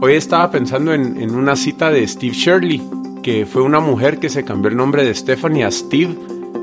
[0.00, 2.82] Hoy estaba pensando en, una cita de Steve Shirley,
[3.22, 6.14] que fue una mujer que se cambió el nombre de Stephanie a Steve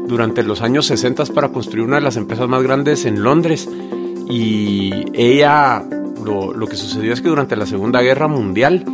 [0.08, 3.68] durante los años 60 para construir una de las empresas más grandes en Londres.
[4.30, 5.84] Y ella,
[6.24, 8.86] lo, que sucedió es que durante la Segunda Guerra Mundial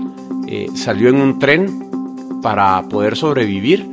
[0.47, 3.89] eh, salió en un tren para poder sobrevivir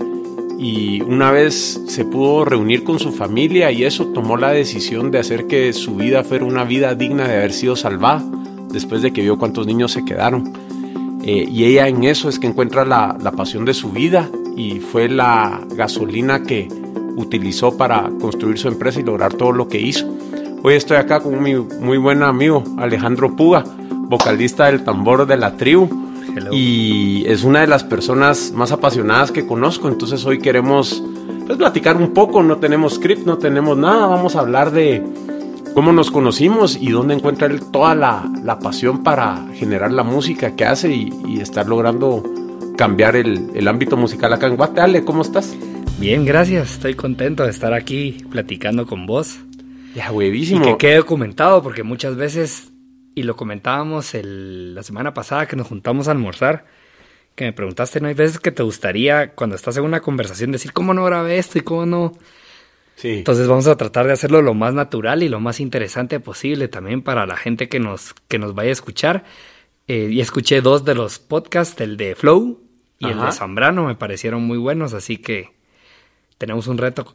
[0.57, 5.19] y una vez se pudo reunir con su familia y eso tomó la decisión de
[5.19, 8.23] hacer que su vida fuera una vida digna de haber sido salvada
[8.75, 10.53] después de que vio cuántos niños se quedaron.
[11.23, 14.81] Eh, y ella en eso es que encuentra la, la, pasión de su vida y
[14.81, 16.69] fue la gasolina que
[17.17, 20.07] utilizó para construir su empresa y lograr todo lo que hizo.
[20.63, 23.65] Hoy estoy acá con mi muy buen amigo Alejandro Puga,
[24.09, 25.89] vocalista del tambor de la tribu.
[26.51, 31.03] Y es una de las personas más apasionadas que conozco, entonces hoy queremos
[31.47, 35.05] pues, platicar un poco, no tenemos script, no tenemos nada, vamos a hablar de,
[35.75, 40.65] cómo nos conocimos y dónde encuentra él toda la, pasión para generar la música que
[40.65, 42.23] hace y, estar logrando
[42.79, 45.05] cambiar el, ámbito musical acá en Guate.
[45.05, 45.55] ¿cómo estás?
[45.99, 46.75] Bien, gracias.
[46.75, 49.39] Estoy contento de estar aquí platicando con vos.
[49.95, 50.63] Ya, huevísimo.
[50.65, 52.73] Y que quede documentado, porque muchas veces,
[53.15, 56.67] y lo comentábamos la semana pasada que nos juntamos a almorzar,
[57.35, 60.73] que me preguntaste, ¿no hay veces que te gustaría, cuando estás en una conversación, decir
[60.73, 62.13] cómo no grabé esto y cómo no
[63.03, 67.03] entonces vamos a tratar de hacerlo lo más natural y lo más interesante posible también
[67.03, 69.25] para la gente que nos, que nos vaya a escuchar.
[69.87, 72.63] Eh, y escuché dos de los podcasts, el de Flow
[72.99, 75.51] y el de Zambrano, me parecieron muy buenos, así que
[76.39, 77.15] tenemos un reto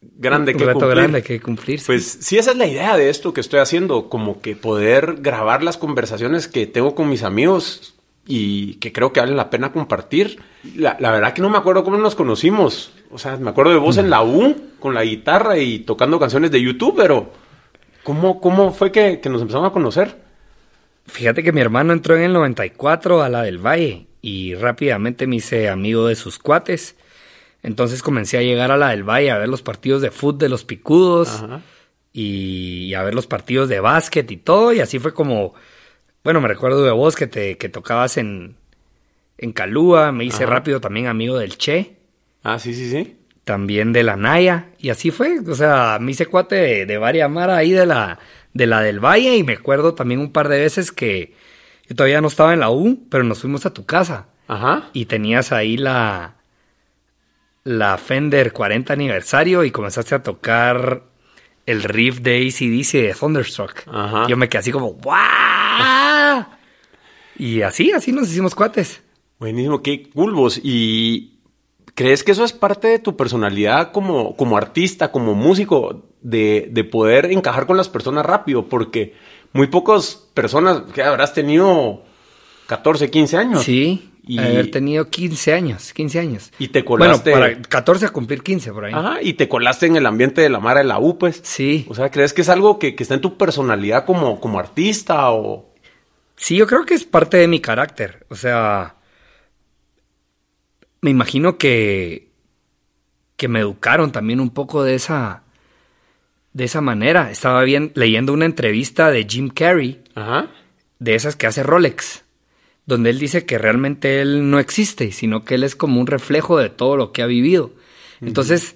[0.00, 1.80] grande un que reto grande que cumplir.
[1.86, 5.62] Pues sí, esa es la idea de esto que estoy haciendo, como que poder grabar
[5.62, 7.94] las conversaciones que tengo con mis amigos
[8.26, 10.40] y que creo que vale la pena compartir.
[10.74, 12.92] La, la verdad que no me acuerdo cómo nos conocimos.
[13.14, 16.50] O sea, me acuerdo de vos en la U con la guitarra y tocando canciones
[16.50, 17.30] de YouTube, pero
[18.02, 20.18] ¿cómo, cómo fue que, nos empezamos a conocer?
[21.06, 25.36] Fíjate que mi hermano entró en el 94 a la del Valle y rápidamente me
[25.36, 26.96] hice amigo de sus cuates.
[27.62, 30.48] Entonces comencé a llegar a la del Valle a ver los partidos de fútbol de
[30.48, 31.44] los picudos
[32.12, 34.72] y a ver los partidos de básquet y todo.
[34.72, 35.54] Y así fue como,
[36.24, 38.56] bueno, me recuerdo de vos que, te, que tocabas en,
[39.38, 40.10] en Calúa.
[40.10, 42.02] Me hice rápido también amigo del Che.
[42.44, 43.16] Ah, sí, sí, sí.
[43.42, 44.66] También de la Naya.
[44.78, 45.40] Y así fue.
[45.40, 48.18] O sea, me hice cuate de, de varias maras ahí de la,
[48.52, 49.36] de la del Valle.
[49.36, 51.34] Y me acuerdo también un par de veces que
[51.88, 54.28] yo todavía no estaba en la U, pero nos fuimos a tu casa.
[54.46, 54.90] Ajá.
[54.92, 56.36] Y tenías ahí la,
[57.64, 61.02] la Fender 40 aniversario y comenzaste a tocar
[61.66, 63.82] el riff de ACDC de Thunderstruck.
[63.86, 64.26] Ajá.
[64.28, 66.44] Yo me quedé así como, ¡guau!
[67.38, 69.02] y así, así nos hicimos cuates.
[69.38, 70.60] Buenísimo, qué culvos.
[70.62, 71.33] Y,
[71.94, 76.84] ¿Crees que eso es parte de tu personalidad como, como artista, como músico, de, de,
[76.84, 78.68] poder encajar con las personas rápido?
[78.68, 79.14] Porque
[79.52, 82.02] muy pocas personas, que habrás tenido
[82.66, 83.62] 14, 15 años.
[83.62, 86.50] Sí, y haber tenido 15 años, 15 años.
[86.58, 87.30] Y te colaste.
[87.30, 88.92] Bueno, para 14 a cumplir 15 por ahí.
[88.92, 91.40] Ajá, y te colaste en el ambiente de la Mara de la U, pues.
[91.44, 91.86] Sí.
[91.88, 95.30] O sea, ¿crees que es algo que, que está en tu personalidad como, como artista
[95.30, 95.72] o.?
[96.36, 98.26] Sí, yo creo que es parte de mi carácter.
[98.30, 98.96] O sea
[101.04, 102.30] me imagino que,
[103.36, 105.42] que me educaron también un poco de esa,
[106.54, 107.30] de esa manera.
[107.30, 110.02] Estaba bien leyendo una entrevista de Jim Carrey,
[110.98, 112.24] de esas que hace Rolex,
[112.86, 116.56] donde él dice que realmente él no existe, sino que él es como un reflejo
[116.56, 117.72] de todo lo que ha vivido.
[118.22, 118.74] Entonces,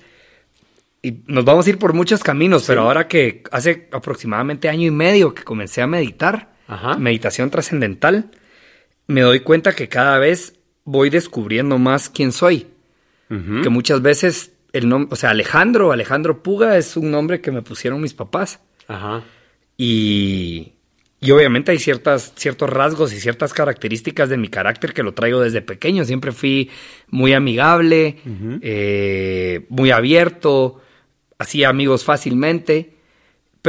[1.00, 4.90] y nos vamos a ir por muchos caminos, pero ahora que hace aproximadamente año y
[4.90, 6.52] medio que comencé a meditar,
[6.98, 8.32] meditación trascendental,
[9.06, 10.57] me doy cuenta que cada vez
[10.88, 12.66] voy descubriendo más quién soy.
[13.28, 17.60] Que muchas veces el nombre, o sea, Alejandro, Alejandro Puga es un nombre que me
[17.60, 18.60] pusieron mis papás.
[18.86, 19.22] Ajá.
[19.76, 20.72] Y,
[21.20, 25.40] y obviamente hay ciertas, ciertos rasgos y ciertas características de mi carácter que lo traigo
[25.40, 26.06] desde pequeño.
[26.06, 26.70] Siempre fui
[27.08, 28.20] muy amigable,
[28.62, 30.80] eh, muy abierto,
[31.38, 32.94] hacía amigos fácilmente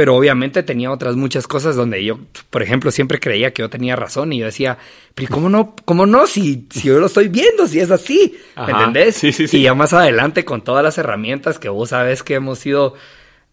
[0.00, 3.96] pero obviamente tenía otras muchas cosas donde yo, por ejemplo, siempre creía que yo tenía
[3.96, 4.78] razón y yo decía,
[5.14, 5.76] pero ¿cómo no?
[5.84, 6.26] ¿Cómo no?
[6.26, 9.16] Si, si yo lo estoy viendo, si es así, ¿me entendés?
[9.16, 9.58] Sí, sí, sí.
[9.58, 12.94] Y ya más adelante con todas las herramientas que vos sabes que hemos ido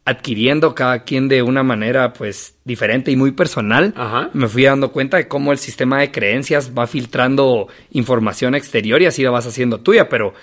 [0.05, 3.93] adquiriendo cada quien de una manera pues diferente y muy personal,
[4.31, 9.05] me fui dando cuenta de cómo el sistema de creencias va filtrando información exterior y
[9.07, 10.33] así la vas haciendo tuya, pero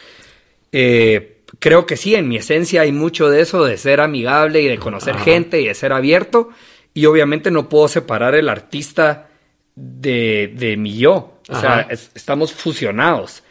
[0.71, 4.69] eh, creo que sí, en mi esencia hay mucho de eso, de ser amigable y
[4.69, 6.51] de conocer gente y de ser abierto.
[6.93, 9.29] Y obviamente no puedo separar el artista
[9.75, 11.41] de, de mi yo.
[11.49, 13.43] O sea, estamos fusionados.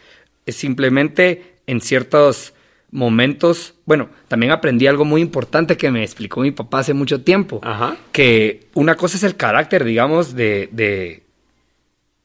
[0.46, 2.54] Es simplemente en ciertos
[2.94, 7.60] momentos, bueno, también aprendí algo muy importante que me explicó mi papá hace mucho tiempo,
[8.12, 11.24] que una cosa es el carácter, digamos, de, de,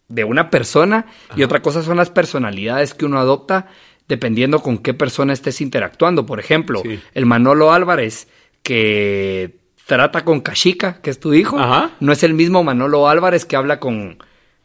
[0.09, 3.69] de una persona y otra cosa son las personalidades que uno adopta
[4.09, 6.27] dependiendo con qué persona estés interactuando.
[6.27, 6.83] Por ejemplo,
[7.15, 8.29] el Manolo Álvarez
[8.63, 11.59] que trata con Kashika, que es tu hijo,
[12.01, 14.19] no es el mismo Manolo Álvarez que habla con,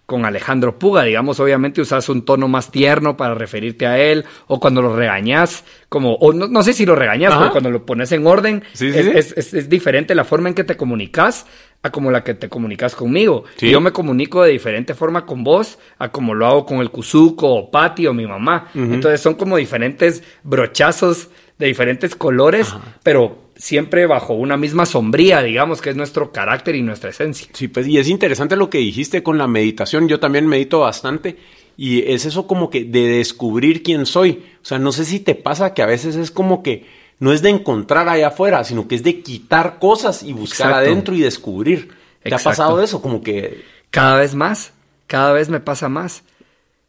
[0.06, 4.60] con Alejandro Puga, digamos, obviamente usas un tono más tierno para referirte a él, o
[4.60, 8.28] cuando lo regañas, como, o no, sé si lo regañas, pero cuando lo pones en
[8.28, 11.46] orden, es, diferente la forma en que te comunicas
[11.84, 13.44] a como la que te comunicas conmigo.
[13.60, 17.56] Yo me comunico de diferente forma con vos a como lo hago con el Kuzuko
[17.56, 18.70] o Pati o mi mamá.
[18.74, 25.82] Entonces son como diferentes brochazos de diferentes colores, pero siempre bajo una misma sombría, digamos,
[25.82, 27.48] que es nuestro carácter y nuestra esencia.
[27.54, 30.08] Sí, pues y es interesante lo que dijiste con la meditación.
[30.08, 31.36] Yo también medito bastante
[31.76, 34.44] y es eso como que de descubrir quién soy.
[34.62, 37.42] O sea, no sé si te pasa que a veces es como que no es
[37.42, 41.94] de encontrar allá afuera, sino que es de quitar cosas y buscar adentro y descubrir.
[42.22, 43.02] ¿Te ha pasado eso?
[43.02, 43.64] Como que...
[43.92, 44.74] Cada vez más,
[45.08, 46.24] cada vez me pasa más.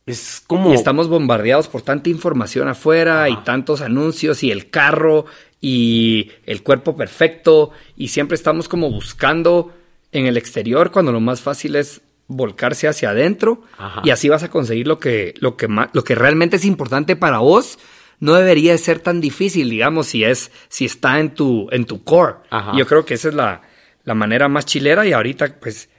[0.07, 0.73] Es como...
[0.73, 5.27] Y estamos bombardeados por tanta información afuera y tantos anuncios y el carro
[5.61, 9.73] y el cuerpo perfecto y siempre estamos como buscando
[10.11, 13.63] en el exterior cuando lo más fácil es volcarse hacia adentro
[14.03, 17.39] y así vas a conseguir lo que, lo, que lo que realmente es importante para
[17.39, 17.79] vos.
[18.25, 22.37] No debería ser tan difícil, digamos, si es, si está en tu, en tu core.
[22.75, 23.61] Yo creo que esa es la,
[24.05, 25.91] la manera más chilera y ahorita, pues,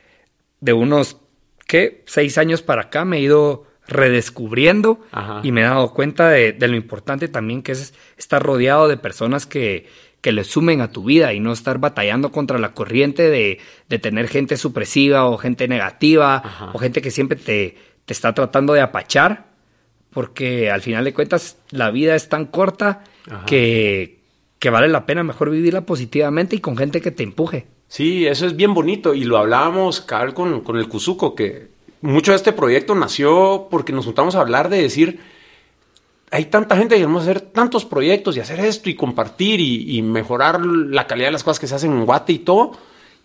[0.59, 1.17] de unos,
[1.67, 2.03] ¿qué?
[2.07, 5.01] Seis años para acá me he ido redescubriendo
[5.43, 9.45] y me he dado cuenta de, lo importante también que es estar rodeado de personas
[9.45, 9.87] que,
[10.21, 13.99] que le sumen a tu vida y no estar batallando contra la corriente de, de
[13.99, 18.81] tener gente supresiva o gente negativa o gente que siempre te, te está tratando de
[18.81, 19.53] apachar,
[20.15, 23.03] porque al final de cuentas la vida es tan corta
[23.45, 24.21] que,
[24.59, 27.67] que vale la pena mejor vivirla positivamente y con gente que te empuje.
[27.89, 31.67] Sí, eso es bien bonito y lo hablábamos, Carl, con, con el Kuzuko, que
[31.99, 35.19] mucho de este proyecto nació porque nos juntamos a hablar de decir,
[36.31, 40.65] hay tanta gente que queremos hacer tantos proyectos y hacer esto y compartir y, mejorar
[40.65, 42.71] la calidad de las cosas que se hacen en Guate y todo,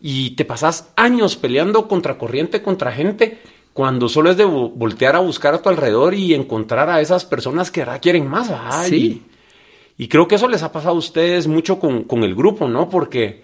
[0.01, 3.39] y te pasas años peleando contra corriente, contra gente,
[3.73, 7.71] cuando solo es de voltear a buscar a tu alrededor y encontrar a esas personas
[7.71, 8.51] que ahora quieren más.
[8.87, 9.25] Sí.
[9.97, 12.89] Y, creo que eso les ha pasado a ustedes mucho con, el grupo, ¿no?
[12.89, 13.43] Porque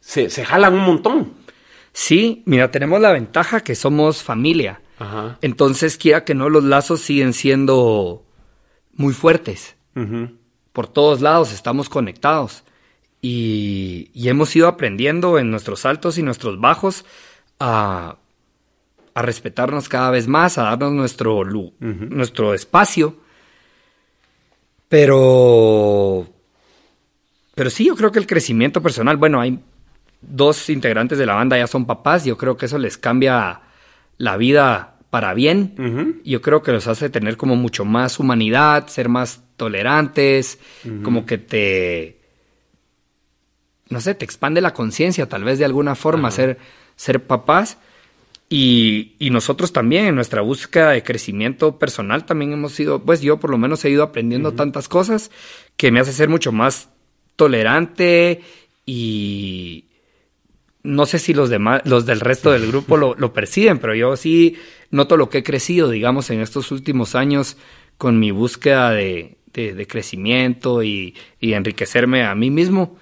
[0.00, 1.32] se, se jalan un montón.
[1.92, 4.80] Sí, mira, tenemos la ventaja que somos familia.
[5.42, 8.24] Entonces, quiera que no, los lazos siguen siendo
[8.94, 9.76] muy fuertes.
[10.72, 12.64] Por todos lados estamos conectados.
[13.20, 17.04] Y, hemos ido aprendiendo en nuestros altos y nuestros bajos
[17.58, 18.16] a,
[19.14, 23.16] a respetarnos cada vez más, a darnos nuestro, nuestro espacio.
[24.88, 26.28] Pero,
[27.54, 29.58] pero sí, yo creo que el crecimiento personal, bueno, hay
[30.20, 33.60] dos integrantes de la banda ya son papás, yo creo que eso les cambia
[34.18, 36.20] la vida para bien.
[36.24, 40.58] Yo creo que los hace tener como mucho más humanidad, ser más tolerantes,
[41.02, 42.20] como que te,
[43.88, 46.58] no sé, te expande la conciencia tal vez de alguna forma ser,
[46.96, 47.78] ser papás.
[48.56, 53.40] Y, y, nosotros también en nuestra búsqueda de crecimiento personal también hemos sido, pues yo
[53.40, 55.32] por lo menos he ido aprendiendo tantas cosas
[55.76, 56.88] que me hace ser mucho más
[57.34, 58.42] tolerante
[58.86, 59.86] y,
[60.84, 64.16] no sé si los demás, los del resto del grupo lo, lo, perciben, pero yo
[64.16, 64.56] sí
[64.90, 67.56] noto lo que he crecido, digamos, en estos últimos años
[67.98, 72.98] con mi búsqueda de, de, crecimiento y, y, enriquecerme a mí mismo.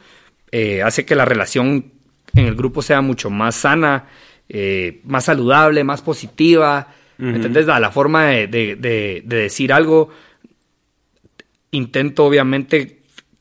[0.51, 1.93] Eh, hace que la relación
[2.35, 4.09] en el grupo sea mucho más sana,
[4.55, 6.89] eh, más saludable, más positiva.
[7.17, 7.67] ¿Me entiendes?
[7.67, 10.11] La, forma de, de, decir algo,
[11.71, 12.99] intento obviamente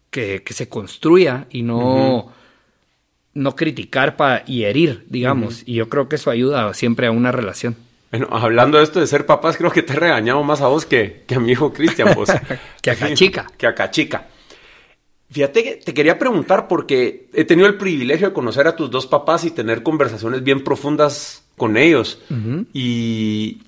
[0.09, 2.31] que, que se construya y no
[3.33, 5.63] no criticar para y herir, digamos.
[5.65, 7.75] Y yo creo que eso ayuda siempre a una relación.
[8.11, 10.85] Bueno, hablando de esto de ser papás, creo que te he regañado más a vos
[10.85, 12.31] que, que a mi hijo Cristian, pues.
[12.81, 13.47] que a Cachica.
[13.57, 14.27] que a Cachica.
[15.31, 19.07] Fíjate que te quería preguntar porque he tenido el privilegio de conocer a tus dos
[19.07, 22.19] papás y tener conversaciones bien profundas con ellos.
[22.73, 23.59] Y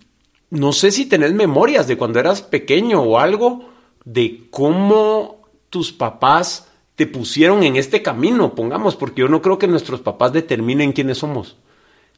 [0.49, 3.69] no sé si tenés memorias de cuando eras pequeño o algo
[4.03, 9.67] de cómo tus papás te pusieron en este camino, pongamos, porque yo no creo que
[9.67, 11.55] nuestros papás determinen quiénes somos,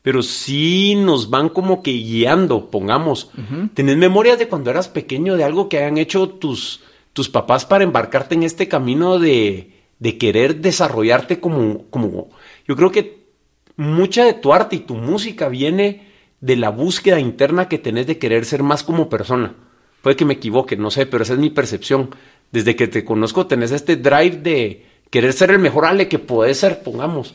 [0.02, 3.30] pero sí nos van como que guiando, pongamos.
[3.76, 6.82] ¿Tenés memorias de cuando eras pequeño de algo que hayan hecho tus,
[7.16, 12.28] tus papás para embarcarte en este camino de, de querer desarrollarte como, como...
[12.68, 13.30] Yo creo que
[13.78, 16.10] mucha de tu arte y tu música viene
[16.42, 19.56] de la búsqueda interna que tenés de querer ser más como persona.
[20.02, 22.10] Puede que me equivoque, no sé, pero esa es mi percepción
[22.52, 26.60] desde que te conozco tenés este drive de querer ser el mejor Ale que podés
[26.60, 27.34] ser, pongamos.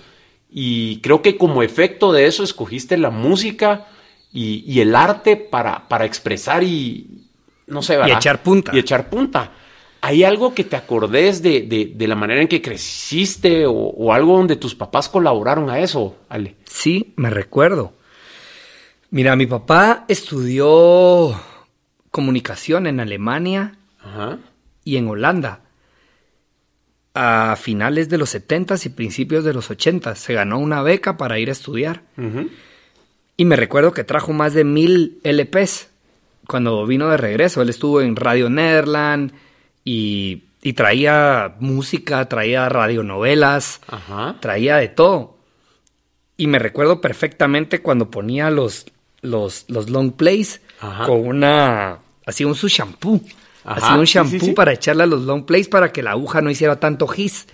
[0.51, 3.87] Y creo que como efecto de eso escogiste la música
[4.31, 7.25] y, el arte para, para expresar y,
[7.67, 8.09] no sé, ¿verdad?
[8.09, 8.73] Y echar punta.
[8.75, 9.53] Y echar punta.
[10.03, 14.75] ¿Hay algo que te acordes de, la manera en que creciste o, algo donde tus
[14.75, 16.57] papás colaboraron a eso, Ale?
[16.65, 17.93] Sí, me recuerdo.
[19.11, 21.39] Mira, mi papá estudió
[22.11, 23.77] comunicación en Alemania
[24.85, 25.61] y en Holanda.
[27.13, 31.39] A finales de los 70 y principios de los 80 se ganó una beca para
[31.39, 32.03] ir a estudiar.
[33.37, 35.91] Y me recuerdo que trajo más de mil LPs
[36.47, 37.61] cuando vino de regreso.
[37.61, 39.33] Él estuvo en Radio Nederland
[39.93, 43.81] y, traía música, traía radionovelas,
[44.41, 45.37] traía de todo.
[46.37, 48.87] Y me recuerdo perfectamente cuando ponía los,
[49.21, 50.61] los, los long plays
[51.07, 53.21] con una, así un su shampoo.
[53.65, 56.79] Así un shampoo para echarle a los long plays para que la aguja no hiciera
[56.79, 57.47] tanto gis.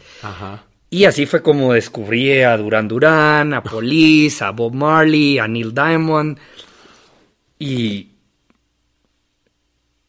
[0.88, 5.74] Y así fue como descubrí a Duran Duran, a Police, a Bob Marley, a Neil
[5.74, 6.38] Diamond.
[7.58, 8.10] Y,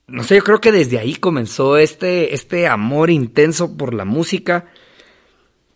[0.07, 4.65] no sé, yo creo que desde ahí comenzó este, este amor intenso por la música,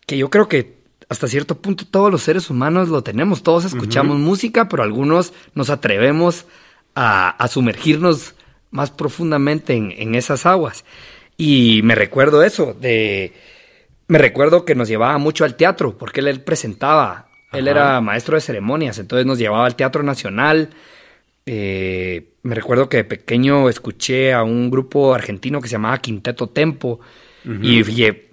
[0.06, 4.18] que yo creo que hasta cierto punto todos los seres humanos lo tenemos, todos escuchamos
[4.18, 6.46] música, pero algunos nos atrevemos
[6.94, 8.34] a, sumergirnos
[8.70, 10.86] más profundamente en, esas aguas.
[11.36, 13.34] Y me recuerdo eso, de...
[14.08, 18.40] Me recuerdo que nos llevaba mucho al teatro, porque él, presentaba, él era maestro de
[18.40, 20.70] ceremonias, entonces nos llevaba al Teatro Nacional,
[21.46, 26.48] eh, me recuerdo que de pequeño escuché a un grupo argentino que se llamaba Quinteto
[26.48, 27.00] Tempo
[27.44, 27.82] y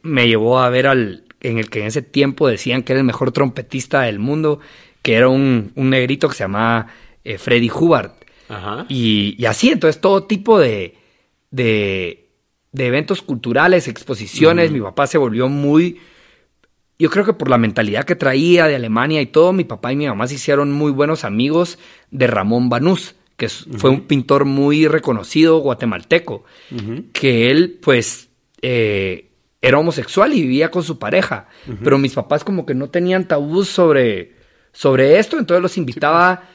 [0.04, 3.06] me llevó a ver al en el que en ese tiempo decían que era el
[3.06, 4.60] mejor trompetista del mundo,
[5.02, 6.88] que era un, negrito que se llamaba
[7.24, 8.12] eh, Freddy Hubbard.
[8.90, 10.98] Y, así, entonces todo tipo de,
[11.52, 12.28] de,
[12.74, 16.00] eventos culturales, exposiciones, mi papá se volvió muy...
[17.00, 19.96] Yo creo que por la mentalidad que traía de Alemania y todo, mi papá y
[19.96, 21.80] mi mamá se hicieron muy buenos amigos
[22.12, 26.44] de Ramón Banús que fue un pintor muy reconocido guatemalteco,
[27.14, 28.30] que él pues
[28.62, 29.30] eh,
[29.62, 31.48] era homosexual y vivía con su pareja,
[31.82, 34.36] pero mis papás como que no tenían tabú sobre,
[34.74, 36.50] sobre esto, entonces los invitaba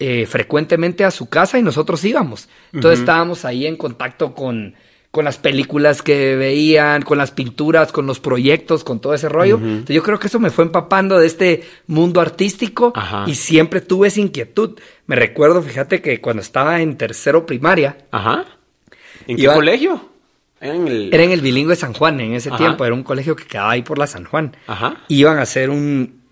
[0.00, 2.48] eh, frecuentemente a su casa y nosotros íbamos.
[2.72, 4.74] Entonces estábamos ahí en contacto con
[5.14, 9.60] con las películas que veían, con las pinturas, con los proyectos, con todo ese rollo.
[9.86, 12.92] yo creo que eso me fue empapando de este mundo artístico
[13.24, 14.76] y siempre tuve esa inquietud.
[15.06, 17.96] Me recuerdo, fíjate que cuando estaba en tercero primaria.
[18.10, 18.44] Ajá.
[19.28, 20.10] ¿En qué colegio?
[20.60, 21.40] Era en, el...
[21.40, 22.84] bilingüe San Juan en ese tiempo.
[22.84, 24.56] Era un colegio que quedaba ahí por la San Juan.
[24.66, 24.96] Ajá.
[25.06, 26.22] Iban a hacer un...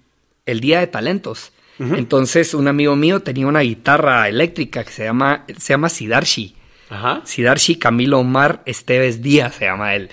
[0.45, 1.53] el Día de Talentos.
[1.79, 6.57] Entonces, un amigo mío tenía una guitarra eléctrica que se llama, se llama Sidarshi.
[6.93, 7.23] Ajá.
[7.25, 10.11] Sidarshi Camilo Omar Esteves Díaz se llama él.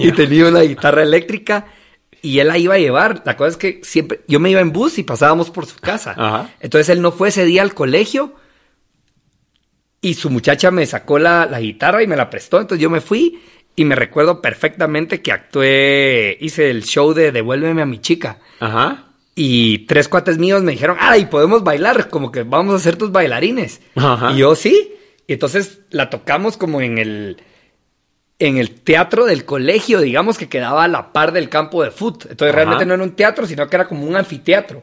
[0.00, 1.66] Y, tenía una guitarra eléctrica
[2.22, 3.22] y él la iba a llevar.
[3.24, 6.14] La cosa es que siempre, yo me iba en bus y pasábamos por su casa.
[6.16, 6.50] Ajá.
[6.58, 8.34] Entonces él no fue ese día al colegio
[10.00, 12.60] y su muchacha me sacó la, la guitarra y me la prestó.
[12.60, 13.40] Entonces yo me fui
[13.76, 18.40] y me recuerdo perfectamente que actué, hice el show de Devuélveme a mi chica.
[18.58, 19.04] Ajá.
[19.36, 23.12] Y tres cuates míos me dijeron, ay, podemos bailar, como que vamos a ser tus
[23.12, 23.80] bailarines.
[23.94, 24.32] Ajá.
[24.32, 24.96] Y yo sí.
[25.28, 27.36] Y entonces la tocamos como en el,
[28.38, 32.28] en el teatro del colegio, digamos, que quedaba a la par del campo de fútbol.
[32.30, 34.82] Entonces realmente no era un teatro, sino que era como un anfiteatro.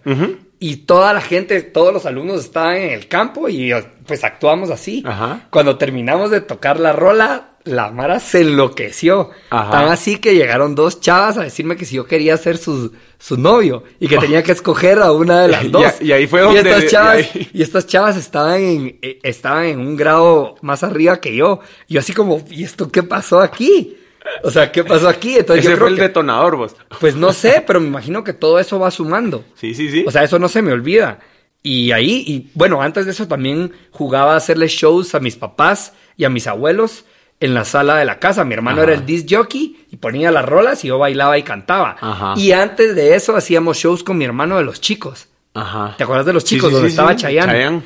[0.59, 3.73] Y toda la gente, todos los alumnos estaban en el campo y
[4.05, 5.03] pues actuamos así.
[5.49, 9.31] Cuando terminamos de tocar la rola, la Mara se enloqueció.
[9.49, 12.93] Tan así que llegaron dos chavas a decirme que si yo quería ser su,
[13.25, 15.99] su novio y que tenía que escoger a una de las dos.
[15.99, 16.61] y, ahí fue donde...
[16.61, 21.19] Y estas chavas, y estas chavas estaban, en, eh, estaban en un grado más arriba
[21.19, 21.59] que yo.
[21.87, 23.97] Y yo así como, ¿y esto qué pasó aquí?
[24.43, 25.37] O sea, ¿qué pasó aquí?
[25.37, 26.75] Entonces, Ese fue el detonador, vos.
[26.99, 29.43] Pues no sé, pero me imagino que todo eso va sumando.
[29.55, 30.03] Sí, sí, sí.
[30.05, 31.19] O sea, eso no se me olvida.
[31.63, 35.93] Y ahí, y bueno, antes de eso también jugaba a hacerle shows a mis papás
[36.15, 37.05] y a mis abuelos
[37.39, 38.43] en la sala de la casa.
[38.43, 42.33] Mi hermano era el disc jockey y ponía las rolas y yo bailaba y cantaba.
[42.37, 45.27] Y antes de eso hacíamos shows con mi hermano de los chicos.
[45.53, 45.95] Ajá.
[45.97, 47.81] ¿Te acuerdas de los chicos donde estaba Chayanne?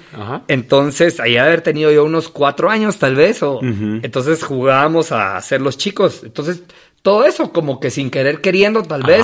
[0.48, 5.62] Entonces, ahí haber tenido yo unos cuatro años tal vez, o entonces jugábamos a hacer
[5.62, 6.22] los chicos.
[6.24, 6.63] Entonces,
[7.01, 9.24] todo eso como que sin querer queriendo tal vez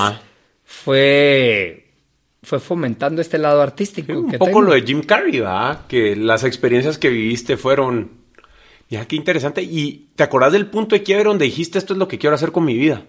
[0.63, 1.81] fue
[2.43, 4.13] fue fomentando este lado artístico.
[4.13, 5.81] un poco lo de Jim Carrey, ¿verdad?
[5.87, 8.24] Que las experiencias que viviste fueron
[8.89, 9.63] ya, qué interesante.
[9.63, 12.51] ¿Y te acordás del punto de quiebre donde dijiste esto es lo que quiero hacer
[12.51, 13.05] con mi vida?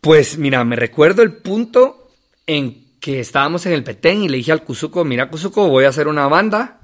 [0.00, 2.10] Pues mira, me recuerdo el punto
[2.46, 5.88] en que estábamos en el Petén y le dije al Cuzuco, mira Cuzuco, voy a
[5.88, 6.80] hacer una banda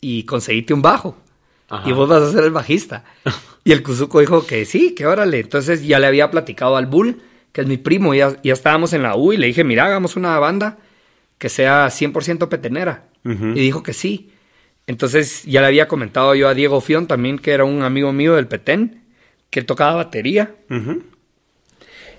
[0.00, 1.16] y conseguiste un bajo.
[1.86, 3.04] Y vos vas a ser el bajista.
[3.64, 5.40] y el Cuzuco dijo que sí, que órale.
[5.40, 9.02] Entonces ya le había platicado al Bull, que es mi primo, ya, ya estábamos en
[9.02, 10.78] la U y le dije, mira, hagamos una banda
[11.38, 13.08] que sea 100% petenera.
[13.24, 14.32] Y dijo que sí.
[14.86, 18.34] Entonces ya le había comentado yo a Diego Fion también, que era un amigo mío
[18.34, 19.04] del Petén,
[19.50, 20.54] que tocaba batería.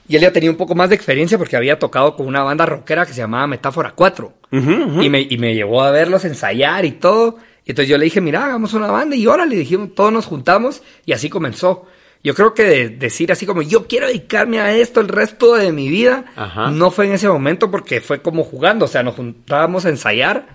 [0.07, 2.65] Y él ya tenía un poco más de experiencia porque había tocado con una banda
[2.65, 4.33] rockera que se llamaba Metáfora 4.
[4.51, 7.37] Y, me, y me llevó a verlos ensayar y todo.
[7.65, 9.15] Y entonces yo le dije, mira, hagamos una banda.
[9.15, 11.87] Y ahora le dijimos, todos nos juntamos y así comenzó.
[12.23, 15.89] Yo creo que decir así como yo quiero dedicarme a esto el resto de mi
[15.89, 16.23] vida,
[16.71, 20.47] no fue en ese momento porque fue como jugando, o sea, nos juntábamos a ensayar,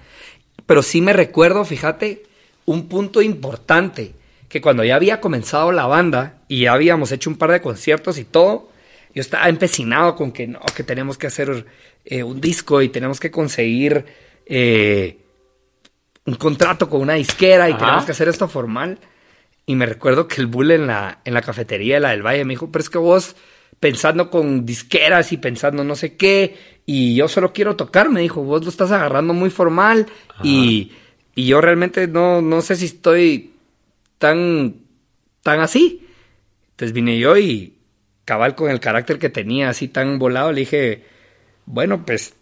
[0.68, 2.24] pero sí me recuerdo, fíjate,
[2.66, 4.12] un punto importante,
[4.50, 8.18] que cuando ya había comenzado la banda y ya habíamos hecho un par de conciertos
[8.18, 8.68] y todo,
[9.14, 11.64] yo estaba empecinado con que no, que tenemos que hacer
[12.04, 14.04] eh, un disco y tenemos que conseguir
[14.44, 15.16] eh,
[16.26, 18.98] un contrato con una disquera y tenemos que hacer esto formal.
[19.64, 22.44] Y me recuerdo que el bull en la, en la cafetería de la del Valle
[22.44, 23.36] me dijo, pero es que vos
[23.80, 28.42] pensando con disqueras y pensando no sé qué, y yo solo quiero tocar, me dijo,
[28.42, 30.06] vos lo estás agarrando muy formal
[30.42, 30.92] y,
[31.34, 33.52] y, yo realmente no, no sé si estoy
[34.18, 34.76] tan,
[35.42, 36.06] tan así.
[36.70, 37.74] Entonces vine yo y
[38.24, 41.04] cabal con el carácter que tenía, así tan volado, le dije,
[41.66, 42.34] bueno, pues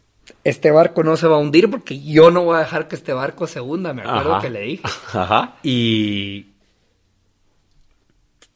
[0.45, 3.13] este barco no se va a hundir porque yo no voy a dejar que este
[3.13, 4.83] barco se hunda, me acuerdo que le dije.
[5.15, 5.57] Ajá.
[5.63, 6.47] Y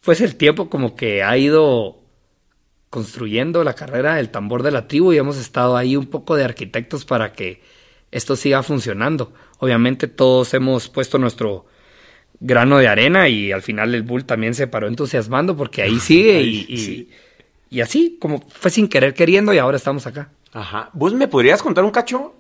[0.03, 2.00] pues el tiempo como que ha ido
[2.91, 6.45] construyendo la carrera del tambor de la tribu y hemos estado ahí un poco de
[6.45, 7.63] arquitectos para que
[8.11, 9.33] esto siga funcionando.
[9.59, 11.67] Obviamente todos hemos puesto nuestro
[12.41, 16.43] grano de arena y al final el Bull también se paró entusiasmando porque ahí sigue
[16.43, 17.09] y,
[17.71, 20.31] y, así como fue sin querer queriendo y ahora estamos acá.
[20.53, 20.91] Ajá.
[20.93, 22.35] ¿Vos me podrías contar un cacho?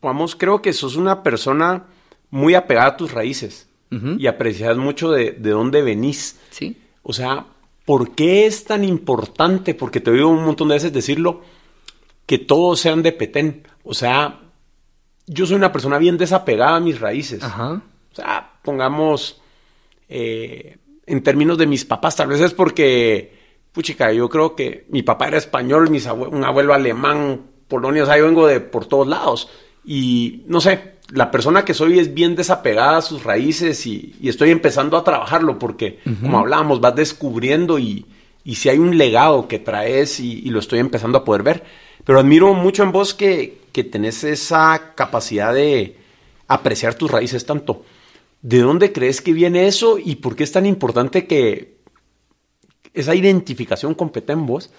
[0.00, 1.84] Vamos, creo que sos una persona
[2.30, 3.68] muy apegada a tus raíces
[4.16, 6.40] y aprecias mucho de, de, dónde venís.
[6.48, 6.78] Sí.
[7.02, 7.44] O sea,
[7.84, 9.74] ¿por qué es tan importante?
[9.74, 11.42] Porque te oigo un montón de veces decirlo,
[12.26, 13.66] que todos sean de Petén.
[13.84, 14.40] O sea,
[15.26, 17.42] yo soy una persona bien desapegada a mis raíces.
[17.42, 17.82] Ajá.
[18.12, 19.40] O sea, pongamos,
[20.08, 23.38] eh, en términos de mis papás, tal vez es porque,
[23.72, 28.18] puchica, yo creo que mi papá era español, mis un abuelo alemán, Polonia, o sea,
[28.18, 29.48] yo vengo de por todos lados.
[29.84, 34.50] Y no sé, la persona que soy es bien desapegada a sus raíces y, estoy
[34.50, 38.06] empezando a trabajarlo porque, como hablábamos, vas descubriendo y,
[38.44, 41.64] si hay un legado que traes y, lo estoy empezando a poder ver.
[42.04, 45.96] Pero admiro mucho en vos que, que tenés esa capacidad de
[46.48, 47.84] apreciar tus raíces tanto.
[48.40, 51.76] ¿De dónde crees que viene eso y por qué es tan importante que
[52.92, 54.70] esa identificación compete en vos?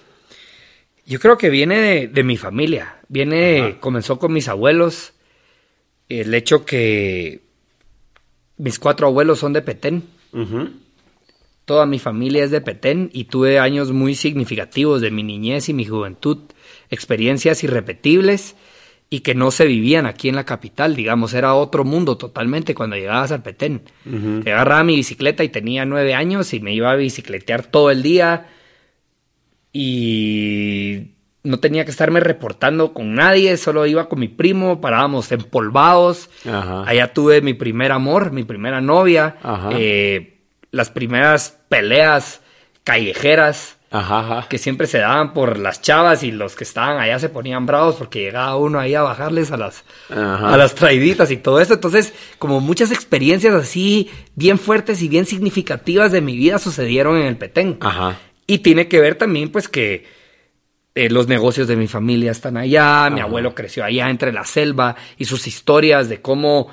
[1.06, 2.96] Yo creo que viene de, mi familia.
[3.08, 5.12] Viene, comenzó con mis abuelos.
[6.08, 7.42] El hecho que
[8.56, 10.04] mis cuatro abuelos son de Petén.
[11.64, 15.74] Toda mi familia es de Petén y tuve años muy significativos de mi niñez y
[15.74, 16.38] mi juventud,
[16.90, 18.54] experiencias irrepetibles
[19.08, 22.96] y que no se vivían aquí en la capital, digamos, era otro mundo totalmente cuando
[22.96, 23.82] llegabas al Petén.
[24.44, 28.48] agarraba mi bicicleta y tenía nueve años y me iba a bicicletear todo el día
[29.74, 31.10] y
[31.42, 36.30] no tenía que estarme reportando con nadie, solo iba con mi primo, parábamos empolvados.
[36.86, 39.36] Allá tuve mi primer amor, mi primera novia,
[39.72, 40.38] eh,
[40.70, 42.40] las primeras peleas
[42.84, 43.76] callejeras
[44.48, 47.96] que siempre se daban por las chavas y los que estaban allá se ponían bravos
[47.96, 51.74] porque llegaba uno ahí a bajarles a las, a las traiditas y todo eso.
[51.74, 57.26] Entonces, como muchas experiencias así bien fuertes y bien significativas de mi vida sucedieron en
[57.26, 57.78] el Petén.
[58.46, 60.04] Y tiene que ver también, pues, que
[60.94, 64.94] eh, los negocios de mi familia están allá, mi abuelo creció allá entre la selva
[65.18, 66.68] y sus historias de cómo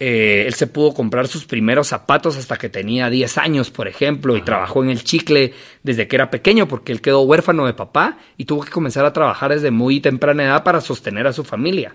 [0.00, 4.36] eh, él se pudo comprar sus primeros zapatos hasta que tenía 10 años, por ejemplo,
[4.36, 8.18] y trabajó en el chicle desde que era pequeño porque él quedó huérfano de papá
[8.36, 11.94] y tuvo que comenzar a trabajar desde muy temprana edad para sostener a su familia.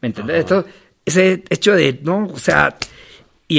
[0.00, 0.38] ¿Me entendés?
[0.38, 0.64] Esto,
[1.04, 2.76] ese hecho de, no, o sea,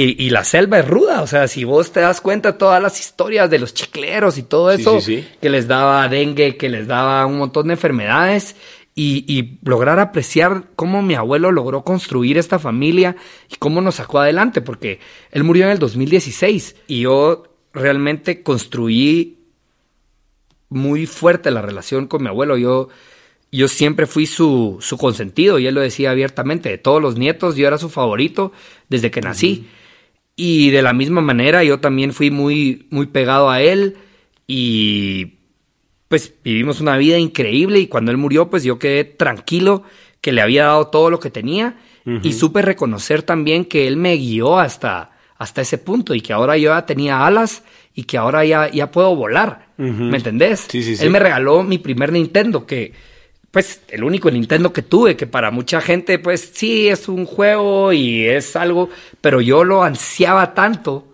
[0.02, 3.48] y, la selva es ruda, o sea, si vos te das cuenta todas las historias
[3.48, 4.98] de los chicleros y todo eso,
[5.40, 8.56] que les daba dengue, que les daba un montón de enfermedades,
[8.96, 13.16] y, lograr apreciar cómo mi abuelo logró construir esta familia
[13.50, 15.00] y cómo nos sacó adelante, porque
[15.32, 19.38] él murió en el 2016 y yo realmente construí
[20.68, 22.56] muy fuerte la relación con mi abuelo.
[22.56, 22.88] Yo,
[23.50, 26.68] yo siempre fui su, su consentido y él lo decía abiertamente.
[26.68, 28.52] De todos los nietos, yo era su favorito
[28.88, 29.68] desde que nací.
[30.36, 33.96] Y de la misma manera yo también fui muy, muy pegado a él
[34.46, 35.34] y
[36.08, 39.84] pues vivimos una vida increíble y cuando él murió pues yo quedé tranquilo
[40.20, 41.76] que le había dado todo lo que tenía
[42.22, 46.58] y supe reconocer también que él me guió hasta, hasta ese punto y que ahora
[46.58, 47.62] yo ya tenía alas
[47.94, 49.68] y que ahora ya, ya puedo volar.
[49.76, 50.66] ¿Me entendés?
[50.68, 52.92] Sí, sí, Él me regaló mi primer Nintendo que
[53.54, 57.92] pues el único Nintendo que tuve, que para mucha gente pues sí es un juego
[57.92, 58.90] y es algo,
[59.20, 61.06] pero yo lo ansiaba tanto.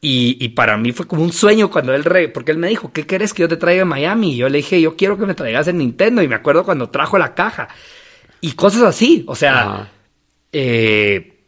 [0.00, 3.04] y, para mí fue como un sueño cuando él, re, porque él me dijo, ¿qué
[3.04, 4.32] quieres que yo te traiga a Miami?
[4.32, 6.22] Y yo le dije, yo quiero que me traigas el Nintendo.
[6.22, 7.68] Y me acuerdo cuando trajo la caja.
[8.40, 9.92] Y cosas así, o sea,
[10.52, 11.38] eh,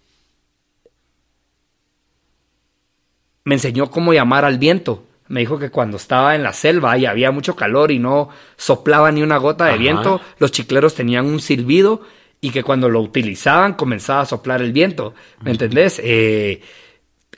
[3.44, 5.07] me enseñó cómo llamar al viento.
[5.28, 9.12] Me dijo que cuando estaba en la selva y había mucho calor y no soplaba
[9.12, 12.02] ni una gota de viento, los chicleros tenían un silbido
[12.40, 15.14] y que cuando lo utilizaban comenzaba a soplar el viento.
[15.42, 16.00] ¿Me entendés?
[16.02, 16.62] Eh,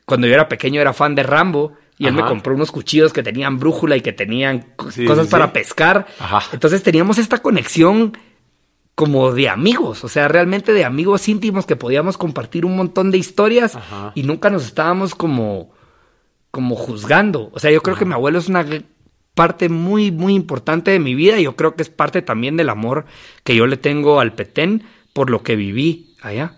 [0.05, 3.23] cuando yo era pequeño era fan de Rambo y él me compró unos cuchillos que
[3.23, 6.07] tenían brújula y que tenían cosas para pescar.
[6.53, 8.17] Entonces teníamos esta conexión
[8.95, 13.19] como de amigos, o sea, realmente de amigos íntimos que podíamos compartir un montón de
[13.19, 13.77] historias
[14.15, 15.73] y nunca nos estábamos como
[16.51, 17.51] como juzgando.
[17.53, 18.67] O sea, yo creo que mi abuelo es una
[19.35, 22.69] parte muy, muy importante de mi vida y yo creo que es parte también del
[22.69, 23.07] amor
[23.45, 26.57] que yo le tengo al Petén por lo que viví allá.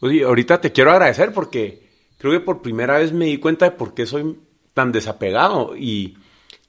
[0.00, 1.88] Oye, ahorita te quiero agradecer porque
[2.18, 4.36] creo que por primera vez me di cuenta de por qué soy
[4.74, 6.16] tan desapegado y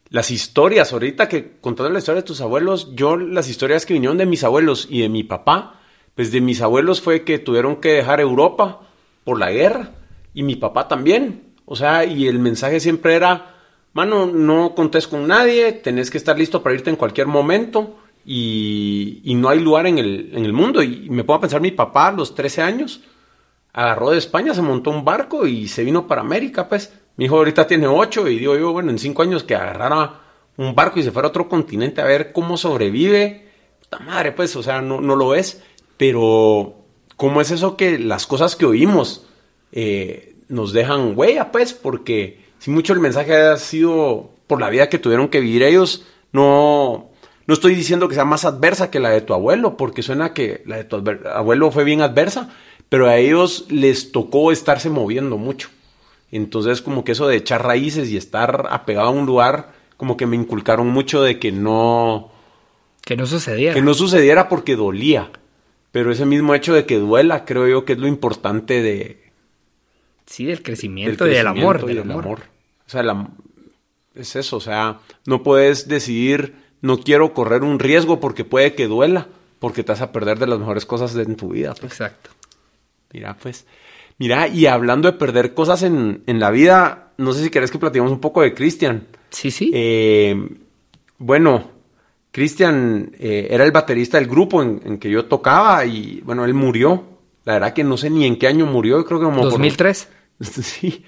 [0.09, 4.19] las historias, ahorita que contando la historia de tus abuelos, yo las historias que vinieron
[4.19, 5.79] de mis abuelos y de mi papá,
[6.13, 8.81] pues de mis abuelos fue que tuvieron que dejar Europa
[9.23, 9.91] por la guerra
[10.33, 11.52] y mi papá también.
[11.65, 13.56] O sea, y el mensaje siempre era,
[13.93, 19.34] mano, no contés con nadie, tenés que estar listo para irte en cualquier momento y,
[19.36, 20.82] no hay lugar en el, en el mundo.
[20.82, 23.02] Y me puedo pensar, mi papá a los 13 años
[23.73, 26.93] agarró de España, se montó un barco y se vino para América, pues.
[27.15, 30.21] Mi hijo ahorita tiene 8 y digo yo, bueno, en 5 años que agarrara
[30.58, 33.49] un barco y se fuera a otro continente a ver cómo sobrevive.
[33.80, 35.62] Puta madre, pues, o sea, no, no lo es.
[35.97, 36.76] Pero,
[37.15, 39.28] ¿cómo es eso que las cosas que oímos
[39.71, 44.87] eh, nos dejan huella, pues, porque si mucho el mensaje ha sido por la vida
[44.87, 47.09] que tuvieron que vivir ellos, no,
[47.47, 50.61] no estoy diciendo que sea más adversa que la de tu abuelo, porque suena que
[50.65, 52.49] la de tu abuelo fue bien adversa,
[52.87, 55.69] pero a ellos les tocó estarse moviendo mucho.
[56.31, 60.25] Entonces, como que eso de echar raíces y estar apegado a un lugar, como que
[60.25, 62.31] me inculcaron mucho de que no...
[63.03, 63.73] Que no sucediera.
[63.73, 65.31] Que no sucediera porque dolía.
[65.91, 69.22] Pero ese mismo hecho de que duela, creo yo que es lo importante de,
[70.25, 71.86] Sí, del crecimiento, y del amor.
[71.86, 72.41] del amor.
[72.86, 73.03] O sea,
[74.15, 78.88] es eso, o sea, no puedes decidir, no quiero correr un riesgo porque puede que
[78.88, 79.27] duela,
[79.59, 81.73] porque te vas a perder de las mejores cosas de, en tu vida.
[81.79, 81.91] Pues.
[81.93, 82.29] Exacto.
[83.12, 83.65] Mira, pues,
[84.17, 88.12] mira, y hablando de perder cosas en, la vida, no sé si querés que platicemos
[88.12, 89.07] un poco de Cristian.
[89.29, 89.71] Sí, sí.
[89.73, 90.36] Eh,
[91.17, 91.71] bueno,
[92.31, 96.53] Cristian eh, era el baterista del grupo en, en, que yo tocaba y, bueno, él
[96.53, 97.12] murió
[97.45, 100.10] la verdad que no sé ni en qué año murió, creo que como 2003.
[100.39, 101.03] sí,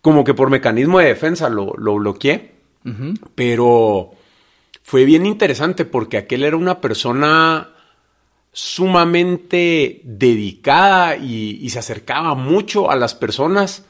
[0.00, 2.52] como que por mecanismo de defensa lo, lo bloqueé.
[3.34, 4.12] Pero
[4.82, 7.68] fue bien interesante porque aquel era una persona
[8.52, 13.84] sumamente dedicada y, y, se acercaba mucho a las personas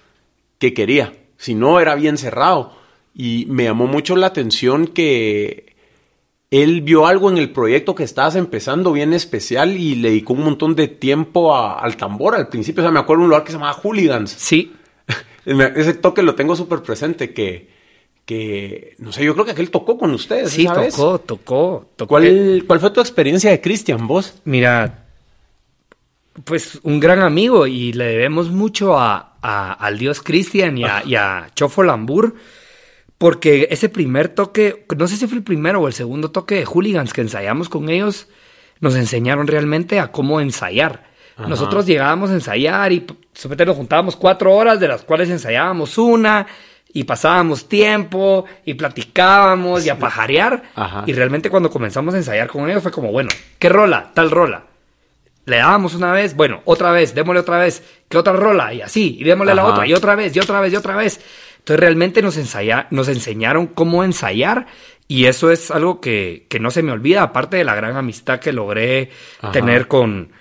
[0.58, 1.14] que quería.
[1.36, 2.76] Si no, era bien cerrado.
[3.14, 5.69] Y me llamó mucho la atención que
[6.50, 10.42] él vio algo en el proyecto que estabas empezando bien especial y le dedicó un
[10.42, 12.82] montón de tiempo al tambor al principio.
[12.82, 14.30] O sea, me acuerdo de un lugar que se llamaba Hooligans.
[14.32, 14.72] Sí.
[15.44, 17.70] Ese toque lo tengo súper presente, que,
[18.24, 20.50] que, no sé, yo creo que aquel tocó con ustedes.
[20.50, 22.08] Sí, tocó, tocó, tocó.
[22.08, 24.34] ¿Cuál, ¿Cuál fue tu experiencia de Cristian, vos?
[24.44, 25.06] Mira,
[26.44, 31.50] pues un gran amigo y le debemos mucho a, al dios Cristian y, y a,
[31.54, 32.34] Chofo Lambur
[33.20, 36.64] porque ese primer toque, no sé si fue el primero o el segundo toque de
[36.64, 38.28] hooligans que ensayamos con ellos,
[38.80, 41.04] nos enseñaron realmente a cómo ensayar.
[41.36, 46.46] Nosotros llegábamos a ensayar y sobre nos juntábamos cuatro horas, de las cuales ensayábamos una,
[46.94, 50.62] y pasábamos tiempo, y platicábamos, y a pajarear.
[51.04, 53.28] Y realmente cuando comenzamos a ensayar con ellos fue como, bueno,
[53.58, 54.12] ¿qué rola?
[54.14, 54.64] Tal rola.
[55.44, 58.72] Le dábamos una vez, bueno, otra vez, démosle otra vez, ¿qué otra rola?
[58.72, 61.20] Y así, y démosle la otra, y otra vez, y otra vez, y otra vez.
[61.70, 64.66] Entonces realmente nos, ensaya, nos enseñaron cómo ensayar
[65.06, 68.52] y eso es algo que, no se me olvida, aparte de la gran amistad que
[68.52, 69.10] logré
[69.52, 70.32] tener con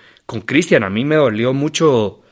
[0.44, 0.82] Cristian.
[0.82, 2.22] a mí me dolió mucho,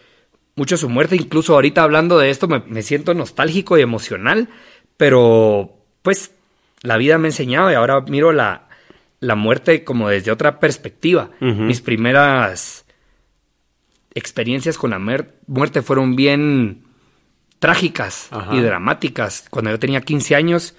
[0.56, 4.48] mucho su muerte, incluso ahorita hablando de esto me, siento nostálgico y emocional,
[4.96, 6.32] pero pues
[6.82, 8.66] la vida me ha enseñado y ahora miro la,
[9.20, 11.30] la muerte como desde otra perspectiva.
[11.38, 12.84] Mis primeras
[14.12, 14.98] experiencias con la
[15.46, 16.87] muerte fueron bien
[17.58, 19.46] trágicas y dramáticas.
[19.50, 20.74] Cuando yo tenía 15 años,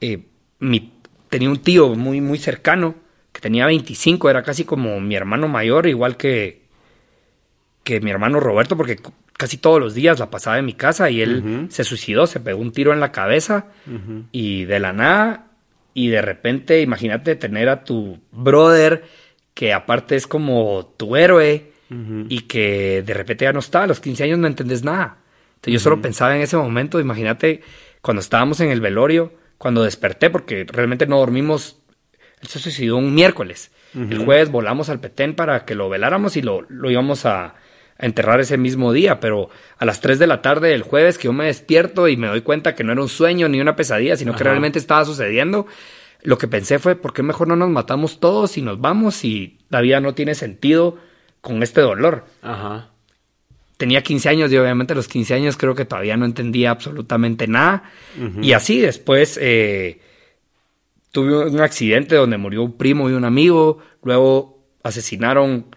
[0.00, 0.24] eh,
[0.58, 0.92] mi,
[1.28, 2.94] tenía un tío muy, muy cercano,
[3.32, 6.62] que tenía 25, era casi como mi hermano mayor, igual que,
[7.84, 8.98] que mi hermano Roberto, porque
[9.36, 12.60] casi todos los días la pasaba en mi casa y él se suicidó, se pegó
[12.60, 13.66] un tiro en la cabeza
[14.32, 15.46] y de la nada
[15.94, 19.04] y de repente, imagínate tener a tu brother,
[19.54, 21.70] que aparte es como tu héroe,
[22.28, 25.18] y que de repente ya no está, a los 15 años no entendés nada.
[25.60, 27.62] Entonces yo solo pensaba en ese momento, imagínate
[28.00, 31.76] cuando estábamos en el velorio, cuando desperté, porque realmente no dormimos,
[32.40, 33.70] él se suicidó un miércoles.
[33.92, 37.56] El jueves volamos al Petén para que lo veláramos y lo, lo íbamos a,
[38.00, 41.32] enterrar ese mismo día, pero a las 3 de la tarde del jueves que yo
[41.32, 44.34] me despierto y me doy cuenta que no era un sueño ni una pesadilla, sino
[44.34, 45.66] que realmente estaba sucediendo,
[46.22, 49.58] lo que pensé fue, ¿por qué mejor no nos matamos todos y nos vamos y
[49.68, 50.98] la vida no tiene sentido
[51.40, 52.24] con este dolor?
[52.42, 52.90] Ajá.
[53.80, 57.46] Tenía 15 años y obviamente a los 15 años creo que todavía no entendía absolutamente
[57.46, 57.84] nada.
[58.42, 60.02] Y así después eh,
[61.10, 65.74] tuve un accidente donde murió un primo y un amigo, luego asesinaron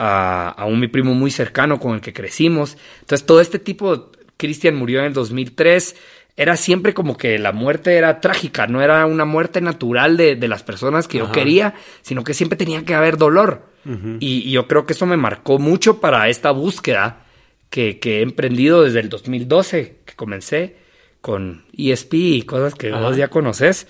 [0.00, 2.76] a, un mi primo muy cercano con el que crecimos.
[3.02, 5.94] Entonces todo este tipo, Cristian murió en el 2003,
[6.36, 10.64] era siempre como que la muerte era trágica, no era una muerte natural de, las
[10.64, 13.68] personas que yo quería, sino que siempre tenía que haber dolor.
[14.18, 17.20] y, yo creo que eso me marcó mucho para esta búsqueda
[17.74, 20.76] que, he emprendido desde el 2012, que comencé
[21.20, 23.88] con ESP y cosas que vos ya conoces.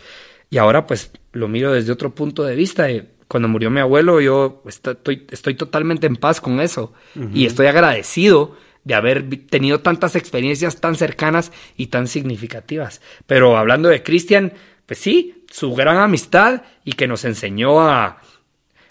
[0.49, 2.88] Y ahora pues lo miro desde otro punto de vista
[3.29, 6.94] cuando murió mi abuelo, yo estoy, estoy totalmente en paz con eso.
[7.35, 13.03] Y estoy agradecido de haber tenido tantas experiencias tan cercanas y tan significativas.
[13.27, 14.53] Pero hablando de Cristian,
[14.87, 18.20] pues sí, su gran amistad y que nos enseñó a,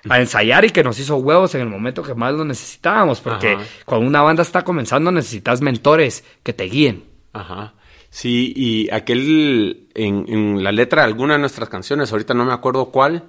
[0.09, 3.57] a ensayar y que nos hizo huevos en el momento que más lo necesitábamos, porque
[3.85, 7.05] cuando una banda está comenzando necesitas mentores que te guíen.
[7.31, 7.73] Ajá.
[8.09, 12.53] Sí, y aquel en, en la letra de alguna de nuestras canciones, ahorita no me
[12.53, 13.23] acuerdo cuál,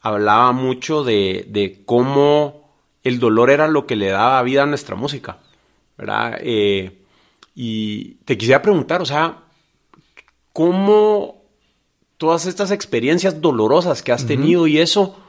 [0.00, 4.96] hablaba mucho de, de, cómo el dolor era lo que le daba vida a nuestra
[4.96, 5.38] música,
[5.98, 6.38] ¿verdad?
[6.40, 7.02] Eh,
[7.54, 9.38] y te quisiera preguntar, o sea,
[10.52, 11.42] ¿cómo
[12.16, 15.21] todas estas experiencias dolorosas que has tenido y eso,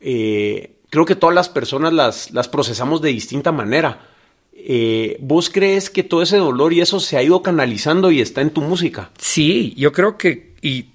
[0.00, 4.08] eh, creo que todas las personas las, las procesamos de distinta manera.
[4.52, 8.40] Eh, ¿Vos crees que todo ese dolor y eso se ha ido canalizando y está
[8.40, 9.10] en tu música?
[9.18, 10.90] Sí, yo creo que, y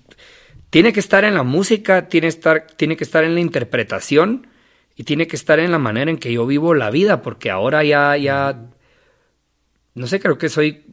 [0.70, 4.48] tiene que estar en la música, tiene, estar, tiene que estar en la interpretación
[4.96, 7.84] y tiene que estar en la manera en que yo vivo la vida, porque ahora
[7.84, 8.68] ya, ya,
[9.94, 10.86] no sé, creo que soy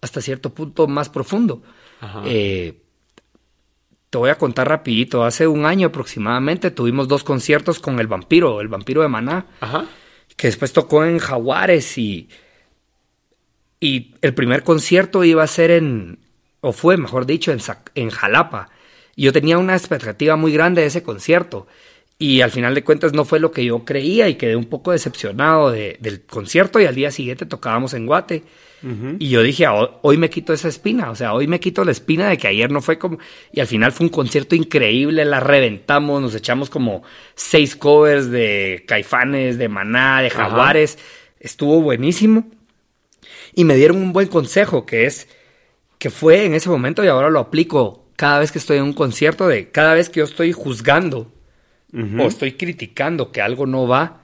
[0.00, 1.62] hasta cierto punto más profundo.
[2.24, 2.82] Eh,
[4.16, 8.62] te voy a contar rapidito, hace un año aproximadamente tuvimos dos conciertos con El Vampiro,
[8.62, 9.44] El Vampiro de Maná,
[10.38, 12.30] que después tocó en Jaguares y,
[13.78, 16.18] y el primer concierto iba a ser en,
[16.62, 17.60] o fue, mejor dicho, en,
[17.94, 18.70] en Jalapa.
[19.16, 21.66] Y yo tenía una expectativa muy grande de ese concierto.
[22.18, 24.92] Y al final de cuentas no fue lo que yo creía y quedé un poco
[24.92, 28.42] decepcionado del concierto y al día siguiente tocábamos en Guate.
[29.18, 31.90] Y yo dije, ah, hoy me quito esa espina, o sea, hoy me quito la
[31.90, 33.18] espina de que ayer no fue como...
[33.52, 37.02] Y al final fue un concierto increíble, la reventamos, nos echamos como
[37.34, 40.98] seis covers de Caifanes, de Maná, de Jaguares.
[41.40, 42.48] Estuvo buenísimo.
[43.54, 45.26] Y me dieron un buen consejo que es
[45.98, 48.92] que fue en ese momento y ahora lo aplico cada vez que estoy en un
[48.92, 51.32] concierto, de cada vez que yo estoy juzgando
[52.18, 54.20] o estoy criticando que algo no va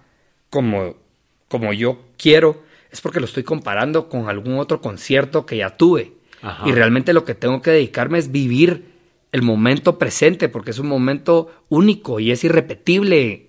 [0.51, 0.97] como,
[1.49, 6.13] como yo quiero, es porque lo estoy comparando con algún otro concierto que ya tuve.
[6.67, 8.93] Y realmente lo que tengo que dedicarme es vivir
[9.31, 13.47] el momento presente, porque es un momento único y es irrepetible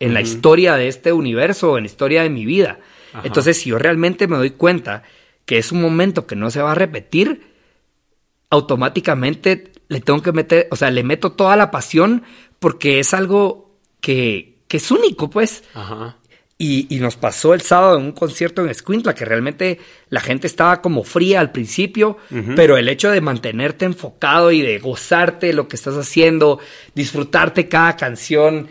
[0.00, 2.80] en la historia de este universo, en la historia de mi vida.
[3.22, 5.02] Entonces, si yo realmente me doy cuenta
[5.44, 7.42] que es un momento que no se va a repetir,
[8.48, 12.22] automáticamente le tengo que meter, o sea, le meto toda la pasión
[12.60, 15.64] porque es algo que, que es único, pues.
[15.74, 16.16] Ajá.
[16.62, 20.46] Y, y, nos pasó el sábado en un concierto en Escuintla, que realmente la gente
[20.46, 22.18] estaba como fría al principio,
[22.54, 26.58] pero el hecho de mantenerte enfocado y de gozarte lo que estás haciendo,
[26.94, 28.68] disfrutarte cada canción,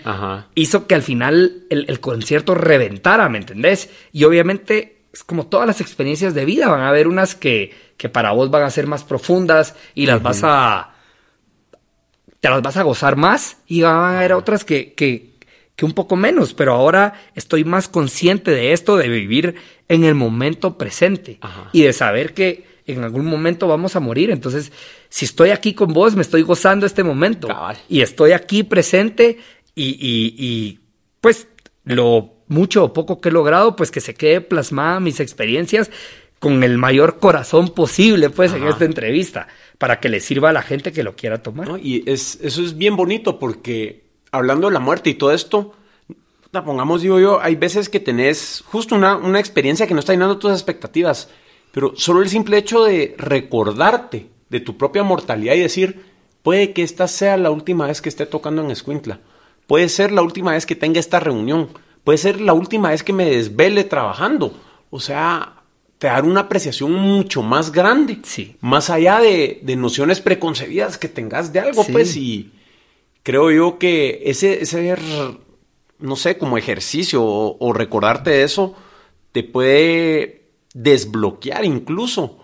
[0.53, 3.89] hizo que al final el, el, concierto reventara, ¿me entendés?
[4.13, 8.07] Y obviamente, es como todas las experiencias de vida, van a haber unas que, que
[8.07, 10.93] para vos van a ser más profundas y las vas a...
[12.39, 15.33] te las vas a gozar más y van a haber otras que, que,
[15.75, 19.55] que un poco menos, pero ahora estoy más consciente de esto, de vivir
[19.87, 21.39] en el momento presente
[21.73, 24.31] y de saber que en algún momento vamos a morir.
[24.31, 24.71] Entonces,
[25.09, 27.47] si estoy aquí con vos, me estoy gozando este momento
[27.87, 29.37] y estoy aquí presente
[29.75, 30.79] y, y, y
[31.21, 31.47] pues
[31.83, 35.91] lo mucho o poco que he logrado, pues que se quede plasmada mis experiencias
[36.39, 39.47] con el mayor corazón posible, pues, en esta entrevista,
[39.79, 41.79] para que le sirva a la gente que lo quiera tomar.
[41.81, 45.73] Y es, eso es bien bonito porque hablando de la muerte y todo esto,
[46.51, 50.37] pongamos, digo yo, hay veces que tenés justo una, una experiencia que no está llenando
[50.37, 51.29] tus expectativas,
[51.71, 56.03] pero solo el simple hecho de recordarte de tu propia mortalidad y decir,
[56.43, 59.21] puede que esta sea la última vez que esté tocando en Escuintla.
[59.65, 61.69] Puede ser la última vez que tenga esta reunión.
[62.03, 64.53] Puede ser la última vez que me desvele trabajando.
[64.89, 65.58] O sea,
[65.99, 68.19] te dar una apreciación mucho más grande.
[68.23, 68.55] Sí.
[68.61, 72.51] Más allá de, nociones preconcebidas que tengas de algo, pues, y
[73.21, 74.97] creo yo que ese, ese
[75.99, 78.75] no sé, como ejercicio o, o recordarte de eso,
[79.33, 82.39] te puede desbloquear incluso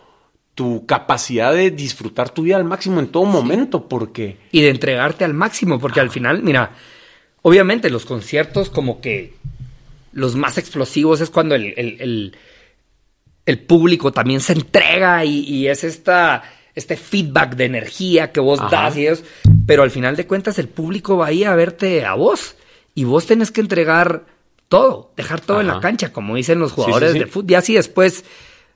[0.56, 4.38] tu capacidad de disfrutar tu vida al máximo en todo momento, porque...
[4.52, 6.72] Y de entregarte al máximo, porque al final, mira,
[7.42, 9.34] obviamente los conciertos como que
[10.14, 12.38] los más explosivos es cuando el, el,
[13.60, 19.08] público también se entrega y, es esta, este feedback de energía que vos das y
[19.08, 19.24] eso,
[19.66, 22.56] pero al final de cuentas el público va ahí a verte a vos
[22.96, 24.26] y vos tenés que entregar
[24.68, 28.26] todo, dejar todo en la cancha, como dicen los jugadores de fútbol, y así después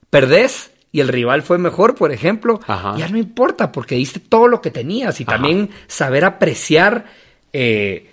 [0.10, 4.62] perdés y el rival fue mejor, por ejemplo, ya no importa porque diste todo lo
[4.62, 7.06] que tenías y también saber apreciar,
[7.54, 8.09] eh,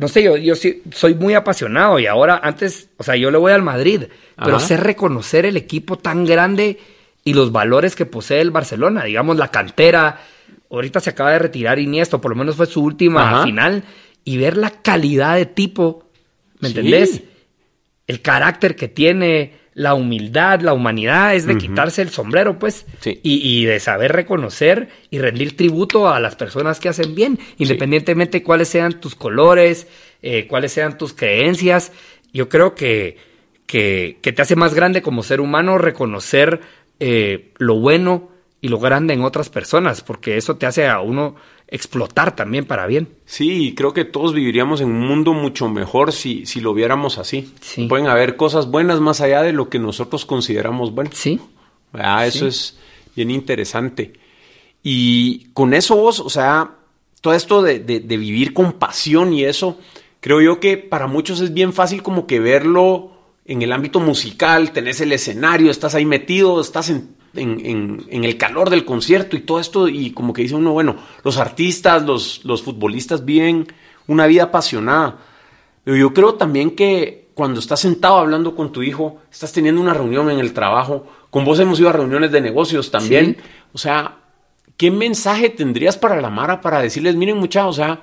[0.00, 0.54] no sé, yo, yo
[0.92, 4.78] soy muy apasionado y ahora antes, o sea, yo le voy al Madrid, pero sé
[4.78, 6.78] reconocer el equipo tan grande
[7.22, 10.22] y los valores que posee el Barcelona, digamos la cantera,
[10.70, 13.84] ahorita se acaba de retirar Iniesta, por lo menos fue su última final,
[14.24, 16.08] y ver la calidad de tipo,
[16.60, 17.22] ¿me entendés?
[18.06, 23.64] El carácter que tiene, la humildad, la humanidad, es de quitarse el sombrero, pues, y,
[23.64, 28.68] de saber reconocer y rendir tributo a las personas que hacen bien, independientemente de cuáles
[28.68, 29.86] sean tus colores,
[30.22, 31.92] eh, cuáles sean tus creencias.
[32.32, 33.16] Yo creo que,
[33.66, 36.60] que, te hace más grande como ser humano reconocer
[36.98, 38.30] eh, lo bueno
[38.60, 41.36] y lo grande en otras personas, porque eso te hace a uno
[41.70, 43.08] explotar también para bien.
[43.26, 47.52] Sí, creo que todos viviríamos en un mundo mucho mejor si, si lo viéramos así.
[47.88, 51.10] Pueden haber cosas buenas más allá de lo que nosotros consideramos bueno.
[51.12, 51.40] Sí.
[51.92, 52.76] Ah, eso es
[53.14, 54.12] bien interesante.
[54.82, 56.76] Y con eso vos, o sea,
[57.20, 59.78] todo esto de, de, de, vivir con pasión y eso,
[60.20, 63.12] creo yo que para muchos es bien fácil como que verlo
[63.44, 68.70] en el ámbito musical, tenés el escenario, estás ahí metido, estás en en, el calor
[68.70, 72.62] del concierto y todo esto, y como que dice uno, bueno, los artistas, los, los
[72.62, 73.66] futbolistas viven
[74.06, 75.18] una vida apasionada.
[75.84, 79.94] Pero yo creo también que cuando estás sentado hablando con tu hijo, estás teniendo una
[79.94, 83.36] reunión en el trabajo, con vos hemos ido a reuniones de negocios también,
[83.72, 84.18] o sea,
[84.76, 88.00] ¿qué mensaje tendrías para la Mara para decirles, miren muchachos, o sea,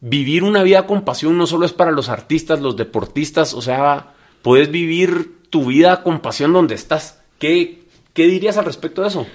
[0.00, 4.12] vivir una vida con pasión no solo es para los artistas, los deportistas, o sea,
[4.42, 7.20] puedes vivir tu vida con pasión donde estás.
[7.38, 7.81] ¿Qué,
[8.12, 9.26] ¿Qué dirías al respecto de eso?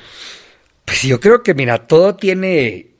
[0.86, 2.92] Pues yo creo que, mira, todo tiene.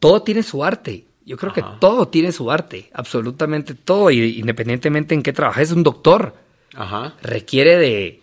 [0.00, 1.06] Todo tiene su arte.
[1.24, 5.84] Yo creo que todo tiene su arte, absolutamente todo, y independientemente en qué trabajes, un
[5.84, 6.34] doctor.
[6.74, 7.14] Ajá.
[7.22, 8.22] Requiere de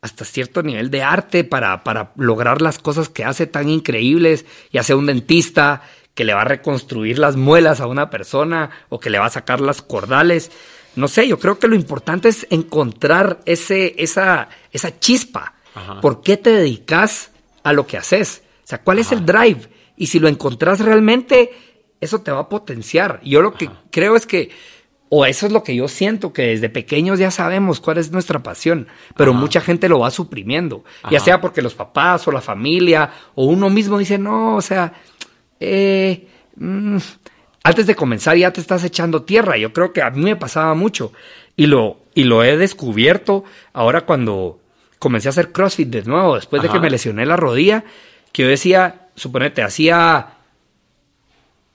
[0.00, 4.82] hasta cierto nivel de arte para, para lograr las cosas que hace tan increíbles, ya
[4.82, 5.82] sea un dentista
[6.14, 9.30] que le va a reconstruir las muelas a una persona o que le va a
[9.30, 10.50] sacar las cordales
[10.98, 15.54] no sé, yo creo que lo importante es encontrar ese, esa, esa chispa.
[16.02, 17.30] ¿Por qué te dedicas
[17.62, 18.42] a lo que haces?
[18.64, 19.60] O sea, ¿cuál es el drive?
[19.96, 21.52] Y si lo encontrás realmente,
[22.00, 23.20] eso te va a potenciar.
[23.22, 24.50] Yo lo que creo es que,
[25.08, 28.42] o eso es lo que yo siento, que desde pequeños ya sabemos cuál es nuestra
[28.42, 33.10] pasión, pero mucha gente lo va suprimiendo, ya sea porque los papás o la familia
[33.36, 34.92] o uno mismo dice, no, o sea,
[35.60, 36.98] eh, mm,
[37.68, 39.56] antes de comenzar ya te estás echando tierra.
[39.56, 41.12] Yo creo que a mí me pasaba mucho.
[41.56, 44.60] Y lo, y lo he descubierto ahora cuando
[44.98, 47.84] comencé a hacer CrossFit de nuevo, después de que me lesioné la rodilla,
[48.32, 50.34] que yo decía, suponete, hacía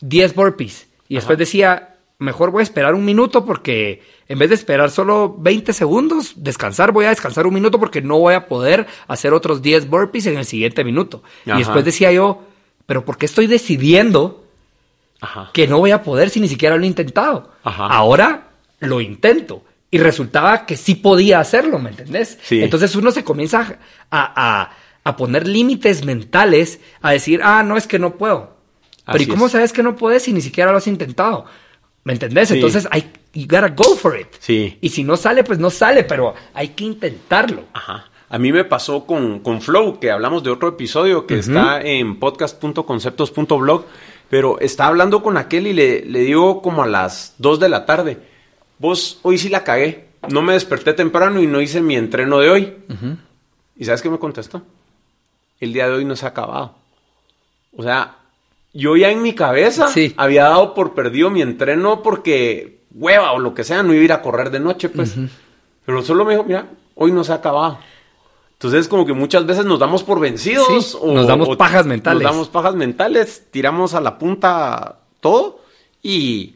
[0.01, 0.87] 10 burpees.
[1.07, 5.35] Y después decía, mejor voy a esperar un minuto porque en vez de esperar solo
[5.37, 9.61] 20 segundos, descansar, voy a descansar un minuto porque no voy a poder hacer otros
[9.61, 11.23] 10 burpees en el siguiente minuto.
[11.45, 12.43] Y después decía yo,
[12.85, 14.42] pero ¿por qué estoy decidiendo
[15.53, 17.51] que no voy a poder si ni siquiera lo he intentado.
[17.63, 19.63] Ahora lo intento.
[19.91, 22.39] Y resultaba que sí podía hacerlo, ¿me entendés?
[22.49, 23.77] Entonces uno se comienza
[24.11, 24.71] a,
[25.17, 28.57] poner límites mentales, a decir, ah, no, es que no puedo.
[29.05, 31.45] Pero ¿y cómo sabes que no puedes si ni siquiera lo has intentado?
[32.05, 32.51] ¿Me entendés?
[32.51, 34.27] Entonces, hay, you gotta go for it.
[34.39, 34.77] Sí.
[34.81, 37.63] Y si no sale, pues no sale, pero hay que intentarlo.
[37.73, 38.05] Ajá.
[38.29, 42.19] A mí me pasó con, con Flow, que hablamos de otro episodio que está en
[42.19, 43.85] podcast.conceptos.blog
[44.33, 47.85] pero estaba hablando con aquel y le, le digo como a las 2 de la
[47.85, 48.17] tarde,
[48.79, 52.49] vos hoy sí la cagué, no me desperté temprano y no hice mi entreno de
[52.49, 52.73] hoy.
[53.77, 54.63] ¿Y sabes qué me contestó?
[55.59, 56.73] El día de hoy no se ha acabado.
[57.77, 58.15] O sea,
[58.73, 63.53] yo ya en mi cabeza había dado por perdido mi entreno porque hueva o lo
[63.53, 65.13] que sea, no iba a ir a correr de noche, pues.
[65.85, 67.77] Pero solo me dijo, mira, hoy no se ha acabado.
[68.63, 70.95] Entonces, como que muchas veces nos damos por vencidos.
[70.95, 72.23] o, nos damos pajas mentales.
[72.23, 75.61] Nos damos pajas mentales, tiramos a la punta todo
[76.01, 76.55] y,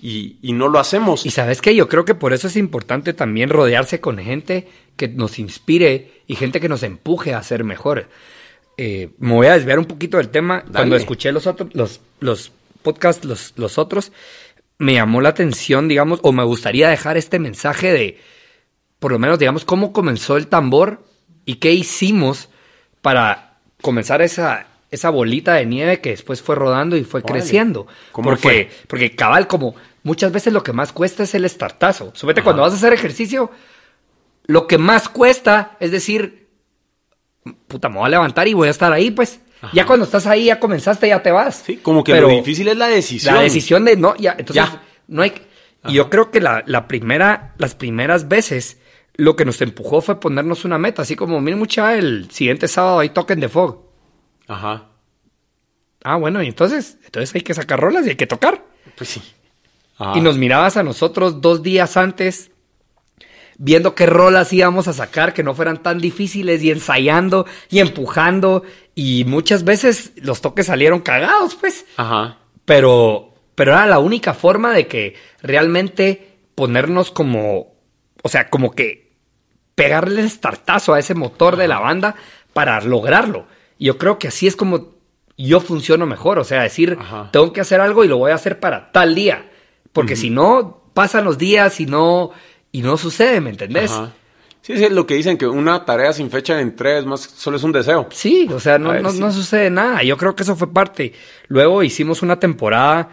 [0.00, 1.24] y, no lo hacemos.
[1.24, 5.06] Y sabes qué, yo creo que por eso es importante también rodearse con gente que
[5.06, 8.08] nos inspire y gente que nos empuje a ser mejor.
[8.76, 10.64] Eh, me voy a desviar un poquito del tema.
[10.72, 12.50] Cuando escuché los otros, los, los
[12.82, 14.10] podcasts, los, los otros,
[14.78, 18.18] me llamó la atención, digamos, o me gustaría dejar este mensaje de,
[18.98, 21.13] por lo menos, digamos, cómo comenzó el tambor
[21.44, 22.48] y qué hicimos
[23.02, 27.86] para comenzar esa, esa bolita de nieve que después fue rodando y fue creciendo.
[28.12, 32.12] porque, porque cabal, como muchas veces lo que más cuesta es el estartazo.
[32.14, 33.50] Súbete cuando vas a hacer ejercicio,
[34.46, 36.48] lo que más cuesta es decir,
[37.66, 39.40] puta, me voy a levantar y voy a estar ahí, pues.
[39.72, 41.62] Ya cuando estás ahí, ya comenzaste, ya te vas.
[41.64, 43.34] Sí, como que lo difícil es la decisión.
[43.34, 44.66] La decisión de no, ya, entonces,
[45.08, 45.32] no hay.
[45.88, 48.78] Y yo creo que la, la primera, las primeras veces
[49.16, 52.98] lo que nos empujó fue ponernos una meta, así como, miren mucha, el siguiente sábado
[52.98, 53.80] hay token de fog.
[54.48, 54.88] Ajá.
[56.02, 58.64] Ah, bueno, y entonces, entonces hay que sacar rolas y hay que tocar.
[58.96, 59.22] Pues sí.
[60.14, 62.50] Y nos mirabas a nosotros dos días antes,
[63.56, 68.64] viendo qué rolas íbamos a sacar, que no fueran tan difíciles, y ensayando y empujando.
[68.94, 71.86] Y muchas veces los toques salieron cagados, pues.
[71.96, 72.38] Ajá.
[72.64, 77.76] Pero, pero era la única forma de que realmente ponernos como,
[78.22, 79.03] o sea, como que
[79.74, 82.14] pegarle el startazo a ese motor de la banda
[82.52, 83.46] para lograrlo.
[83.78, 84.94] Y yo creo que así es como
[85.36, 86.38] yo funciono mejor.
[86.38, 86.98] O sea, decir,
[87.32, 89.50] tengo que hacer algo y lo voy a hacer para tal día.
[89.92, 92.30] Porque si no, pasan los días y no,
[92.72, 93.90] y no sucede, ¿me entendés?
[94.62, 97.58] Sí, sí, es lo que dicen, que una tarea sin fecha en tres más solo
[97.58, 98.08] es un deseo.
[98.10, 100.02] Sí, o sea, no, no, sucede nada.
[100.02, 101.12] Yo creo que eso fue parte.
[101.48, 103.10] Luego hicimos una temporada,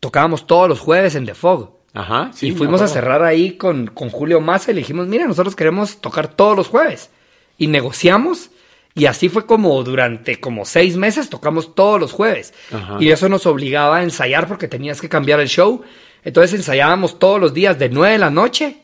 [0.00, 1.73] tocábamos todos los jueves en The Fog.
[1.94, 5.26] Ajá, sí, y fuimos a cerrar ahí con, con Julio Massa y le dijimos, mira,
[5.26, 7.10] nosotros queremos tocar todos los jueves.
[7.56, 8.50] Y negociamos
[8.96, 12.54] y así fue como durante como seis meses tocamos todos los jueves.
[13.00, 15.82] Y eso nos obligaba a ensayar porque tenías que cambiar el show.
[16.22, 18.76] Entonces ensayábamos todos los días de 9 de la noche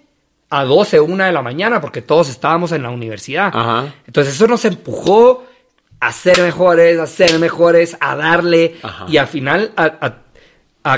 [0.51, 3.53] a 12, 1 de la mañana porque todos estábamos en la universidad.
[4.05, 5.45] Entonces eso nos empujó
[6.01, 10.15] a ser mejores, a ser mejores, a darle y al final a a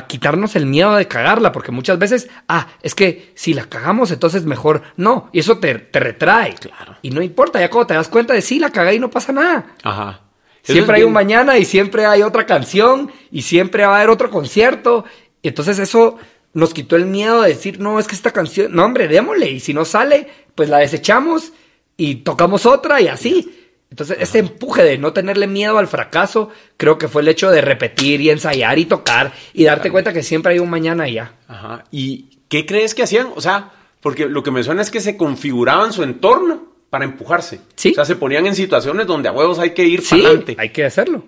[0.07, 4.45] quitarnos el miedo de cagarla, porque muchas veces, ah, es que si la cagamos, entonces
[4.45, 6.55] mejor no, y eso te, te retrae.
[6.55, 6.97] Claro.
[7.03, 9.33] Y no importa, ya cuando te das cuenta de sí, la cagué y no pasa
[9.33, 9.75] nada.
[9.83, 10.21] Ajá.
[10.63, 14.31] siempre hay un mañana y siempre hay otra canción y siempre va a haber otro
[14.31, 15.05] concierto.
[15.43, 16.19] Y entonces eso
[16.55, 19.61] nos quitó el miedo de decir, no, es que esta canción, no, hombre, démosle, y
[19.61, 21.53] si no sale, pues la desechamos
[21.97, 23.62] y tocamos otra y así.
[23.93, 27.61] Entonces, ese empuje de no tenerle miedo al fracaso, creo que fue el hecho de
[27.61, 31.35] repetir y ensayar y tocar y darte cuenta que siempre hay un mañana ya.
[31.47, 31.85] Ajá.
[31.91, 33.29] ¿Y qué crees que hacían?
[33.37, 33.71] O sea,
[34.01, 37.61] porque lo que me suena es que se configuraban su entorno para empujarse.
[37.77, 37.91] Sí.
[37.91, 40.57] O sea, se ponían en situaciones donde a huevos hay que ir para adelante.
[40.59, 41.25] Hay que hacerlo.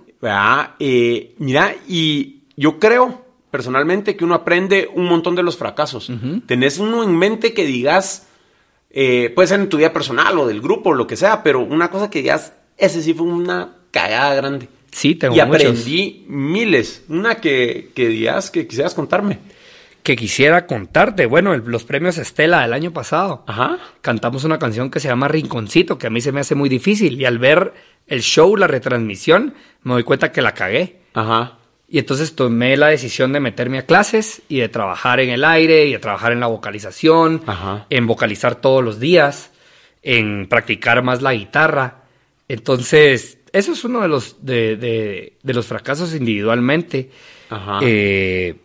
[0.79, 6.11] Eh, mira, y yo creo personalmente que uno aprende un montón de los fracasos.
[6.47, 8.27] Tenés uno en mente que digas
[8.97, 11.61] eh, puede ser en tu vida personal o del grupo o lo que sea, pero
[11.61, 14.69] una cosa que digas, ese sí fue una cagada grande.
[14.93, 17.03] Sí, tengo Y aprendí miles.
[17.09, 19.41] Una que, que digas que quisieras contarme.
[20.05, 21.27] Que quisiera contarte.
[21.27, 23.43] Bueno, los premios Estela del año pasado.
[23.49, 23.79] Ajá.
[24.01, 27.21] Cantamos una canción que se llama Rinconcito, que a mí se me hace muy difícil.
[27.21, 27.73] Y al ver
[28.07, 31.01] el show, la retransmisión, me doy cuenta que la cagué.
[31.15, 31.59] Ajá.
[31.89, 35.87] Y entonces tomé la decisión de meterme a clases y de trabajar en el aire
[35.87, 37.43] y de trabajar en la vocalización,
[37.91, 39.53] en vocalizar todos los días,
[40.03, 42.05] en practicar más la guitarra.
[42.49, 47.11] Entonces, eso es uno de los, de, los fracasos individualmente.
[47.82, 48.57] Eh,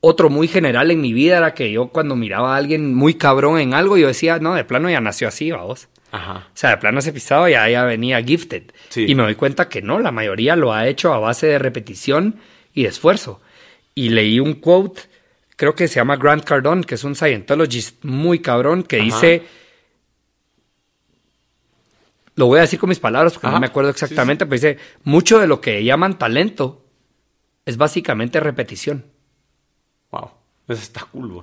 [0.00, 3.60] otro muy general en mi vida era que yo cuando miraba a alguien muy cabrón
[3.60, 5.88] en algo, yo decía, no, de plano ya nació así, vamos.
[6.10, 6.48] Ajá.
[6.52, 8.72] O sea, de plano ese pisado ya, ya venía gifted.
[8.96, 12.40] Y me doy cuenta que no, la mayoría lo ha hecho a base de repetición
[12.74, 13.40] y de esfuerzo.
[13.94, 15.02] Y leí un quote,
[15.56, 19.42] creo que se llama Grant Cardone, que es un Scientologist muy cabrón, que dice...
[22.36, 25.38] Lo voy a decir con mis palabras porque no me acuerdo exactamente, pero dice, mucho
[25.40, 26.86] de lo que llaman talento
[27.66, 29.04] es básicamente repetición.
[30.10, 30.30] Wow,
[30.68, 31.42] eso está cool,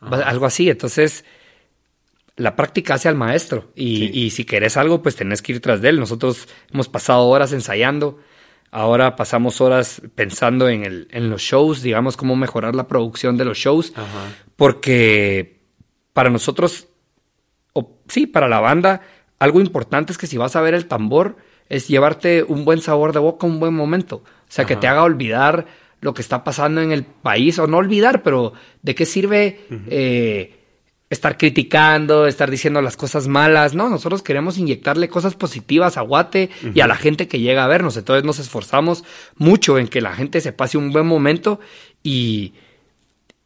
[0.00, 1.24] Algo así, entonces
[2.36, 3.70] la práctica hace al maestro.
[3.74, 6.00] Y, si querés algo, pues tenés que ir tras de él.
[6.00, 8.18] Nosotros hemos pasado horas ensayando,
[8.70, 13.44] ahora pasamos horas pensando en, el, en los shows, digamos, cómo mejorar la producción de
[13.44, 13.92] los shows,
[14.56, 15.60] porque
[16.12, 16.88] para nosotros,
[17.72, 19.02] o sí, para la banda,
[19.38, 21.36] algo importante es que si vas a ver el tambor,
[21.68, 25.02] es llevarte un buen sabor de boca, un buen momento, o sea, que te haga
[25.02, 25.66] olvidar
[26.00, 29.60] lo que está pasando en el país, o no olvidar, pero de qué sirve
[31.14, 33.74] estar criticando, estar diciendo las cosas malas.
[33.74, 37.68] No, nosotros queremos inyectarle cosas positivas a Guate y a la gente que llega a
[37.68, 37.96] vernos.
[37.96, 39.04] Entonces nos esforzamos
[39.36, 41.60] mucho en que la gente se pase un buen momento
[42.02, 42.54] y,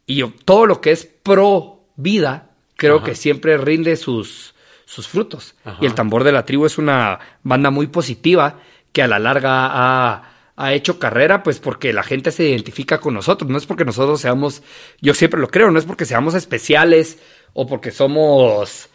[0.05, 4.53] y todo lo que es pro vida, creo que siempre rinde sus,
[4.85, 5.55] sus frutos.
[5.79, 8.59] Y el tambor de la tribu es una banda muy positiva
[8.91, 13.13] que a la larga ha ha hecho carrera, pues porque la gente se identifica con
[13.13, 13.49] nosotros.
[13.49, 14.61] No es porque nosotros seamos,
[14.99, 17.17] yo siempre lo creo, no es porque seamos especiales
[17.59, 18.87] o porque somos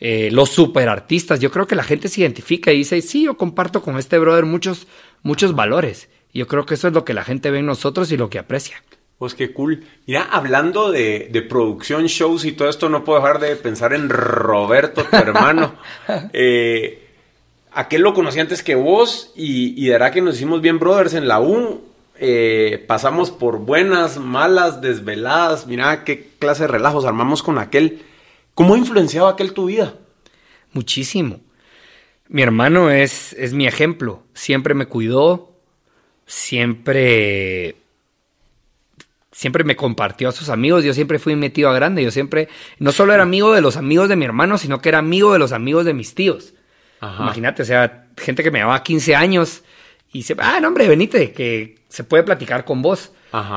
[0.00, 1.40] eh, los super artistas.
[1.40, 4.46] Yo creo que la gente se identifica y dice, sí, yo comparto con este brother
[4.46, 4.86] muchos,
[5.22, 6.08] muchos valores.
[6.32, 8.30] Y yo creo que eso es lo que la gente ve en nosotros y lo
[8.30, 8.82] que aprecia.
[9.18, 9.84] Pues qué cool.
[10.06, 14.08] Mira, hablando de, de producción, shows y todo esto, no puedo dejar de pensar en
[14.08, 15.74] Roberto, tu hermano.
[16.32, 17.08] eh,
[17.72, 21.28] aquel lo conocí antes que vos y, y dará que nos hicimos bien brothers en
[21.28, 21.82] la U.
[22.20, 25.66] Eh, pasamos por buenas, malas, desveladas.
[25.66, 28.02] Mira qué clase de relajos armamos con aquel.
[28.54, 29.94] ¿Cómo ha influenciado aquel tu vida?
[30.72, 31.40] Muchísimo.
[32.28, 34.22] Mi hermano es, es mi ejemplo.
[34.34, 35.52] Siempre me cuidó.
[36.26, 37.76] Siempre.
[39.32, 40.84] Siempre me compartió a sus amigos.
[40.84, 42.02] Yo siempre fui metido a grande.
[42.02, 42.48] Yo siempre.
[42.78, 45.38] No solo era amigo de los amigos de mi hermano, sino que era amigo de
[45.38, 46.54] los amigos de mis tíos.
[47.00, 49.62] Imagínate, o sea, gente que me llevaba 15 años
[50.12, 53.12] y se, ah, no, hombre, venite, que se puede platicar con vos.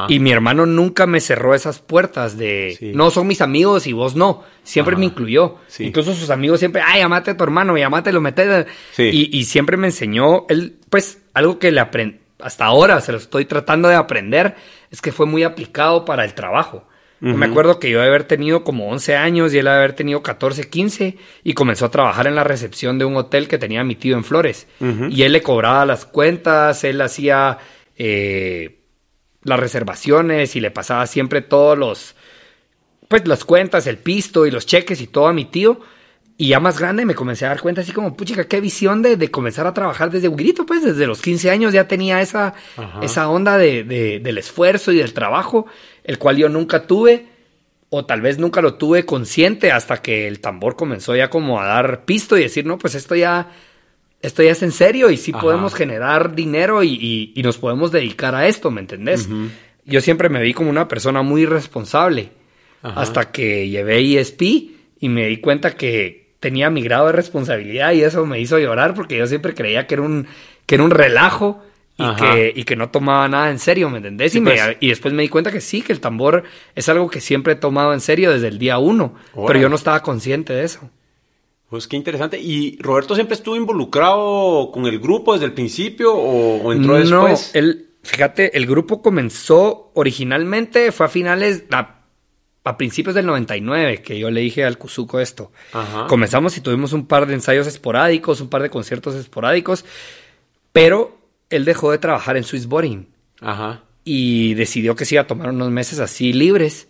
[0.10, 4.16] Y mi hermano nunca me cerró esas puertas de, no, son mis amigos y vos
[4.16, 4.44] no.
[4.64, 5.58] Siempre me incluyó.
[5.80, 8.68] Incluso sus amigos siempre, ay, llamate a tu hermano, llamate, lo metes.
[8.98, 13.18] Y, y, siempre me enseñó, él, pues, algo que le aprendí, hasta ahora se lo
[13.18, 14.56] estoy tratando de aprender,
[14.90, 16.88] es que fue muy aplicado para el trabajo.
[17.22, 20.24] Me acuerdo que yo de haber tenido como 11 años y él de haber tenido
[20.24, 23.94] 14, 15 y comenzó a trabajar en la recepción de un hotel que tenía mi
[23.94, 24.68] tío en Flores.
[24.80, 27.60] Y él le cobraba las cuentas, él hacía
[28.04, 28.80] eh,
[29.44, 32.16] las reservaciones y le pasaba siempre todos los,
[33.08, 35.80] pues las cuentas, el pisto y los cheques y todo a mi tío.
[36.36, 39.18] Y ya más grande me comencé a dar cuenta así como, puchica, qué visión de,
[39.18, 42.56] de comenzar a trabajar desde un grito, pues desde los 15 años ya tenía esa,
[43.04, 45.68] esa onda de, del esfuerzo y del trajo,
[46.04, 47.28] el cual yo nunca tuve,
[47.92, 51.68] o tal vez nunca lo tuve consciente hasta que el tambor comenzó ya como a
[51.68, 53.52] dar pisto y decir, no, pues esto ya,
[54.22, 58.36] esto ya es en serio y sí podemos generar dinero y, y, nos podemos dedicar
[58.36, 59.28] a esto, ¿me entendés?
[59.86, 62.30] Yo siempre me vi como una persona muy responsable
[62.82, 64.42] hasta que llevé ESP
[65.00, 68.94] y me di cuenta que, tenía mi grado de responsabilidad y eso me hizo llorar
[68.96, 70.28] porque yo siempre creía que era un,
[70.66, 71.64] que era un relajo
[71.98, 74.34] y que, y que, no tomaba nada en serio, ¿me entendés?
[74.34, 74.60] y, pues.
[74.80, 76.44] y, después me di cuenta que sí, que el tambor
[76.74, 79.14] es algo que siempre he tomado en serio desde el día uno,
[79.46, 80.90] pero yo no estaba consciente de eso.
[81.72, 82.38] Pues qué interesante.
[82.38, 87.52] ¿Y Roberto siempre estuvo involucrado con el grupo desde el principio o, entró después?
[87.54, 94.20] No, él, fíjate, el grupo comenzó originalmente, fue a finales, a principios del 99 que
[94.20, 95.54] yo le dije al Kuzuko esto.
[96.10, 99.86] Comenzamos y tuvimos un par de ensayos esporádicos, un par de conciertos esporádicos,
[100.74, 101.20] pero
[101.50, 103.08] él dejó de trabajar en Swiss Boring.
[103.40, 103.86] Ajá.
[104.04, 106.90] Y decidió que se iba a tomar unos meses así libres.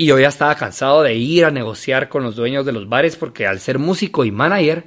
[0.00, 3.16] Y yo ya estaba cansado de ir a negociar con los dueños de los bares
[3.16, 4.84] porque al ser músico y manager,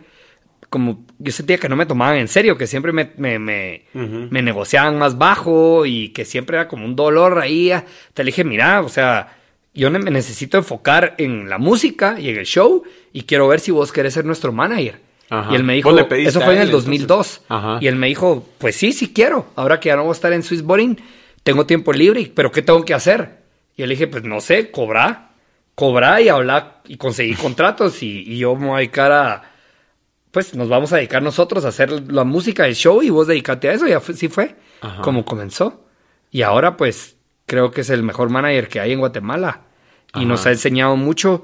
[0.71, 4.41] como yo sentía que no me tomaban en serio, que siempre me, me, me, me
[4.41, 7.71] negociaban más bajo y que siempre era como un dolor ahí.
[8.15, 9.37] Te le dije, mira, o sea,
[9.75, 13.69] yo me necesito enfocar en la música y en el show y quiero ver si
[13.69, 14.99] vos querés ser nuestro manager.
[15.51, 15.91] Y él me dijo,
[16.29, 17.41] eso fue en el 2002.
[17.81, 19.45] Y él me dijo, pues sí, sí quiero.
[19.55, 20.97] Ahora que ya no voy a estar en Swiss Boring,
[21.43, 23.42] tengo tiempo libre, pero ¿qué tengo que hacer?
[23.75, 25.31] Y él le dije, pues no sé, cobrar.
[25.75, 29.51] Cobrar y hablar y conseguir contratos y, yo me voy a dedicar a,
[30.29, 33.69] pues nos vamos a dedicar nosotros a hacer la música del show y vos dedicate
[33.69, 33.87] a eso.
[33.87, 34.55] Y así fue
[35.01, 35.85] como comenzó.
[36.29, 39.61] Y ahora pues creo que es el mejor manager que hay en Guatemala.
[40.15, 41.43] Y nos ha enseñado mucho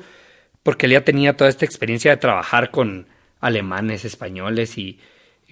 [0.62, 3.08] porque él ya tenía toda esta experiencia de trabajar con
[3.40, 5.00] alemanes, españoles y,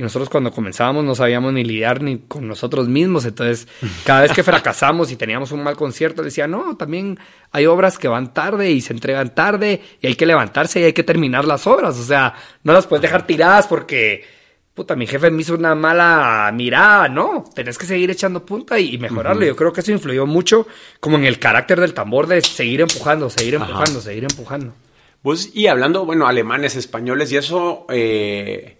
[0.04, 3.26] nosotros cuando comenzábamos no sabíamos ni lidiar ni con nosotros mismos.
[3.26, 3.68] Entonces,
[4.06, 7.20] cada vez que fracasamos y teníamos un mal concierto, decía, no, también
[7.52, 10.94] hay obras que van tarde y se entregan tarde y hay que levantarse y hay
[10.94, 11.98] que terminar las obras.
[11.98, 14.38] O sea, no las puedes dejar tiradas porque
[14.78, 19.00] puta, mi jefe me hizo una mala mirada, no, tenés que seguir echando punta y,
[19.00, 19.44] mejorarlo.
[19.44, 20.68] Yo creo que eso influyó mucho
[21.00, 24.76] como en el carácter del tambor de seguir empujando, seguir empujando, seguir empujando.
[25.24, 28.78] Pues, y hablando, bueno, alemanes, españoles y eso, eh,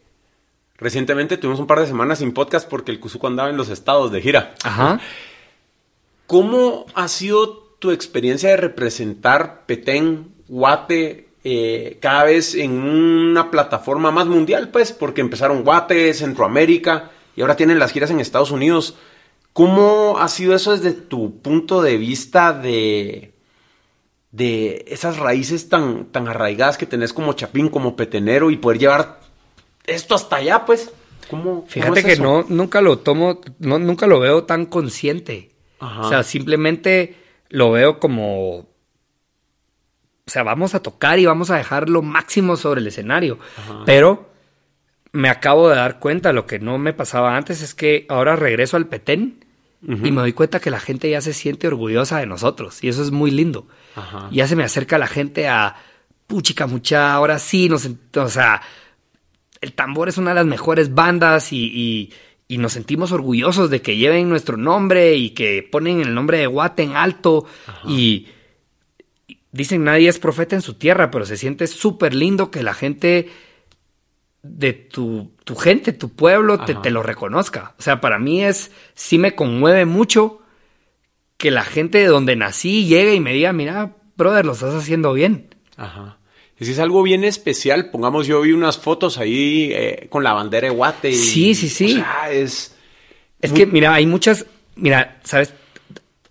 [0.78, 4.12] recientemente tuvimos un par de semanas sin podcast porque el Cuzuco andaba en los estados
[4.12, 4.56] de gira.
[4.64, 5.00] Ajá.
[6.28, 14.12] ¿Cómo ha sido tu experiencia de representar Petén, Guate, eh, cada vez en una plataforma
[14.12, 18.96] más mundial, pues, porque empezaron Guate, Centroamérica, y ahora tienen las giras en Estados Unidos.
[19.54, 23.34] ¿Cómo ha sido eso desde tu punto de vista de,
[24.32, 29.20] de esas raíces tan, tan arraigadas que tenés como Chapín, como Petenero y poder llevar
[29.88, 30.92] esto hasta allá, pues.
[31.30, 35.52] ¿Cómo, Fíjate que no, nunca lo tomo, no, nunca lo veo tan consciente.
[35.80, 37.16] O sea, simplemente
[37.50, 38.60] lo veo como.
[38.60, 38.68] O
[40.30, 43.40] sea, vamos a tocar y vamos a dejar lo máximo sobre el escenario.
[43.86, 44.30] Pero
[45.12, 48.78] me acabo de dar cuenta, lo que no me pasaba antes es que ahora regreso
[48.78, 49.46] al Petén
[49.82, 52.84] y me doy cuenta que la gente ya se siente orgullosa de nosotros.
[52.84, 53.68] Y eso es muy lindo.
[54.32, 55.76] Ya se me acerca la gente a,
[56.28, 58.62] puchica mucha, ahora sí, nos, o sea,
[59.62, 62.14] el tambor es una de las mejores bandas y,
[62.50, 66.84] nos sentimos orgullosos de que lleven nuestro nombre y que ponen el nombre de Guate
[66.84, 67.46] en alto
[67.86, 68.28] y
[69.52, 73.30] dicen nadie es profeta en su tierra, pero se siente súper lindo que la gente
[74.44, 77.76] de tu, gente, tu pueblo, te, te, lo reconozca.
[77.78, 80.42] O sea, para mí es, sí me conmueve mucho
[81.38, 85.14] que la gente de donde nací llegue y me diga, mira, brother, lo estás haciendo
[85.14, 85.54] bien.
[85.76, 86.18] Ajá.
[86.60, 90.68] Si es algo bien especial, pongamos, yo vi unas fotos ahí eh, con la bandera
[90.68, 91.14] de Guate.
[91.14, 91.94] sí, sí, sí.
[91.94, 92.76] O sea, es.
[93.40, 94.46] Es que, mira, hay muchas.
[94.76, 95.54] Mira, ¿sabes?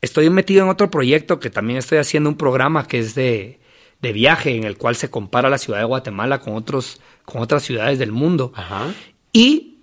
[0.03, 3.61] Estoy metido en otro proyecto que también estoy haciendo un programa que es de,
[4.03, 7.63] de viaje, en el cual se compara la ciudad de Guatemala con, otros, con otras
[7.63, 8.53] ciudades del mundo.
[8.57, 8.93] Ajá.
[9.33, 9.79] Y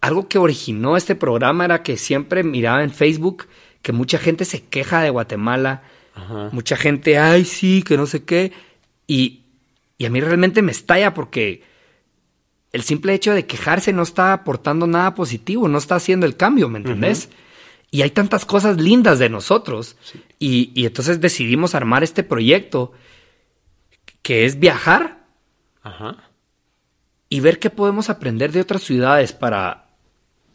[0.00, 3.46] algo que originó este programa era que siempre miraba en Facebook
[3.82, 5.82] que mucha gente se queja de Guatemala.
[6.14, 6.50] Ajá.
[6.52, 8.52] Mucha gente, ay, sí, que no sé qué.
[9.06, 9.41] Y
[10.02, 11.62] y a mí realmente me estalla porque
[12.72, 16.68] el simple hecho de quejarse no está aportando nada positivo, no está haciendo el cambio,
[16.68, 17.28] ¿me entendés?
[17.92, 19.96] Y hay tantas cosas lindas de nosotros.
[20.40, 22.90] Y, entonces decidimos armar este proyecto
[24.22, 25.24] que es viajar
[27.28, 29.86] y ver qué podemos aprender de otras ciudades para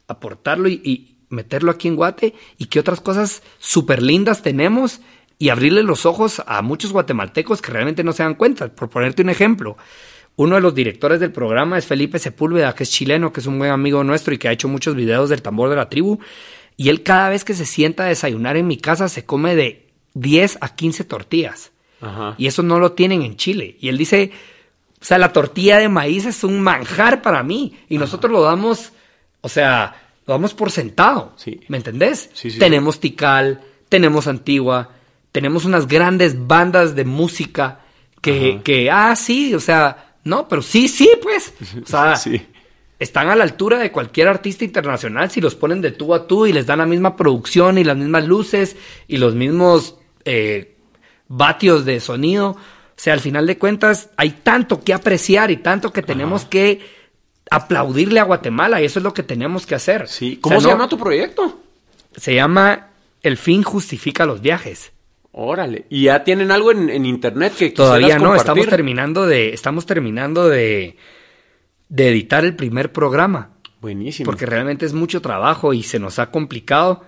[0.09, 4.99] aportarlo y, y meterlo aquí en Guate y qué otras cosas súper lindas tenemos
[5.39, 8.69] y abrirle los ojos a muchos guatemaltecos que realmente no se dan cuenta.
[8.69, 9.77] Por ponerte un ejemplo,
[10.35, 13.57] uno de los directores del programa es Felipe Sepúlveda, que es chileno, que es un
[13.57, 16.19] buen amigo nuestro y que ha hecho muchos videos del tambor de la tribu.
[16.75, 19.87] Y él cada vez que se sienta a desayunar en mi casa se come de
[20.13, 21.71] 10 a 15 tortillas.
[22.37, 23.77] Y eso no lo tienen en Chile.
[23.79, 24.31] Y él dice,
[25.01, 27.75] o sea, la tortilla de maíz es un manjar para mí.
[27.89, 28.91] Y nosotros lo damos,
[29.41, 31.33] o sea, lo damos por sentado.
[31.67, 32.29] ¿Me entendés?
[32.59, 34.91] tenemos tical, tenemos antigua,
[35.37, 37.81] tenemos unas grandes bandas de música
[38.21, 41.53] que, que, ah, sí, o sea, no, pero sí, sí, pues.
[41.83, 42.15] O sea,
[42.97, 46.47] están a la altura de cualquier artista internacional si los ponen de tú a tú
[46.47, 48.77] y les dan la misma producción y las mismas luces
[49.07, 50.75] y los mismos eh,
[51.27, 52.47] vatios de sonido.
[52.49, 52.57] O
[52.95, 56.81] sea, al final de cuentas, hay tanto que apreciar y tanto que tenemos que
[57.51, 60.07] aplaudirle a Guatemala y eso es lo que tenemos que hacer.
[60.07, 60.39] Sí.
[60.41, 61.59] ¿Cómo se llama tu proyecto?
[62.15, 62.87] Se llama
[63.21, 64.93] El fin justifica los viajes.
[65.39, 65.85] Órale.
[65.89, 70.97] ¿Y ya tienen algo en, internet que Todavía no, estamos terminando de, estamos terminando de,
[71.89, 73.51] de editar el primer programa.
[73.79, 74.25] Buenísimo.
[74.25, 77.05] Porque realmente es mucho trabajo y se nos ha complicado,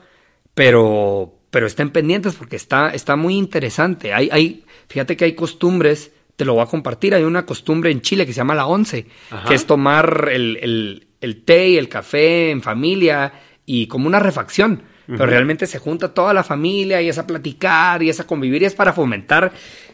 [0.54, 4.14] pero, pero estén pendientes porque está, está muy interesante.
[4.14, 8.02] Hay, hay, fíjate que hay costumbres, te lo voy a compartir, hay una costumbre en
[8.02, 9.08] Chile que se llama la once,
[9.48, 13.34] que es tomar el, el, el té y el café en familia
[13.66, 18.03] y como una refacción pero realmente se junta toda la familia y es a platicar
[18.03, 19.51] y es a convivir y es para fomentar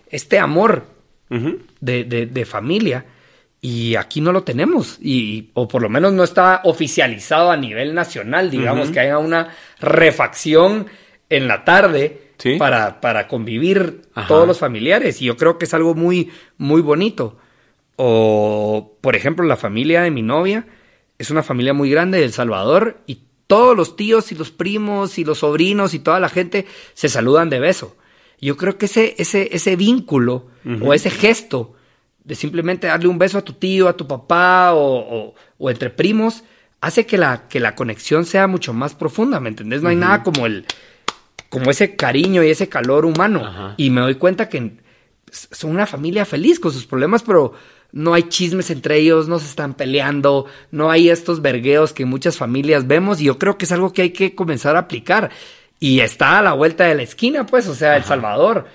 [0.10, 0.84] este amor
[1.80, 3.06] de, familia.
[3.62, 7.96] Y aquí no lo tenemos, y, o por lo menos no está oficializado a nivel
[7.96, 9.50] nacional, digamos, que haya una
[9.80, 10.86] refacción
[11.30, 15.22] en la tarde para, para convivir todos los familiares.
[15.22, 17.38] Y yo creo que es algo muy, muy bonito.
[17.96, 20.68] O, por ejemplo, la familia de mi novia
[21.18, 25.18] es una familia muy grande de El Salvador y todos los tíos y los primos
[25.18, 27.96] y los sobrinos y toda la gente se saludan de beso.
[28.42, 30.48] Yo creo que ese, ese, ese vínculo
[30.82, 31.74] o ese gesto
[32.24, 36.44] de simplemente darle un beso a tu tío, a tu papá o, entre primos,
[36.82, 39.82] hace que la, que la conexión sea mucho más profunda, ¿me entendés?
[39.82, 40.66] No hay nada como el
[41.50, 43.74] como ese cariño y ese calor humano.
[43.78, 44.74] Y me doy cuenta que
[45.32, 47.54] son una familia feliz con sus problemas, pero
[47.96, 52.36] no hay chismes entre ellos, no se están peleando, no hay estos vergueos que muchas
[52.36, 55.32] familias vemos y yo creo que es algo que hay que comenzar a aplicar.
[55.80, 58.66] Y está a la vuelta de la esquina, pues, o sea, El Salvador.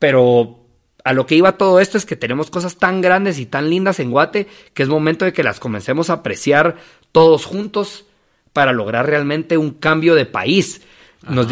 [0.00, 0.58] Pero
[1.04, 4.00] a lo que iba todo esto es que tenemos cosas tan grandes y tan lindas
[4.00, 6.78] en Guate que es momento de que las comencemos a apreciar
[7.12, 8.06] todos juntos
[8.52, 10.82] para lograr realmente un cambio de país.
[11.28, 11.46] Nos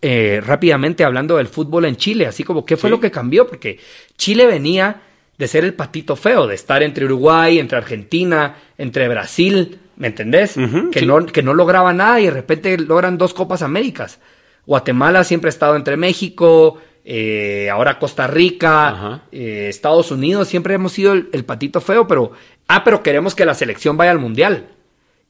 [0.00, 3.78] eh, rápidamente hablando del fútbol en Chile, así como qué fue lo que cambió, porque
[4.16, 5.02] Chile venía
[5.40, 10.54] de ser el patito feo, de estar entre Uruguay, entre Argentina, entre Brasil, ¿me entendés?
[10.92, 14.20] que, no, que no lograba nada y de repente logran dos Copas Américas.
[14.66, 20.92] Guatemala siempre ha estado entre México eh, ahora Costa Rica, eh, Estados Unidos, siempre hemos
[20.92, 22.32] sido el, patito feo, pero,
[22.68, 24.68] ah, pero queremos que la selección vaya al Mundial.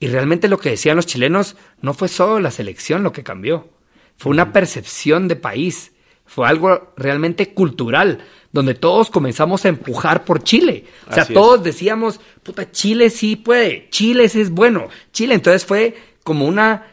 [0.00, 3.68] Y realmente lo que decían los chilenos no fue solo la selección lo que cambió,
[4.16, 5.92] fue una percepción de país,
[6.26, 10.84] fue algo realmente cultural, donde todos comenzamos a empujar por Chile.
[11.08, 15.34] O sea, todos decíamos, puta, Chile sí puede, Chile sí es bueno, Chile.
[15.34, 16.86] Entonces fue como una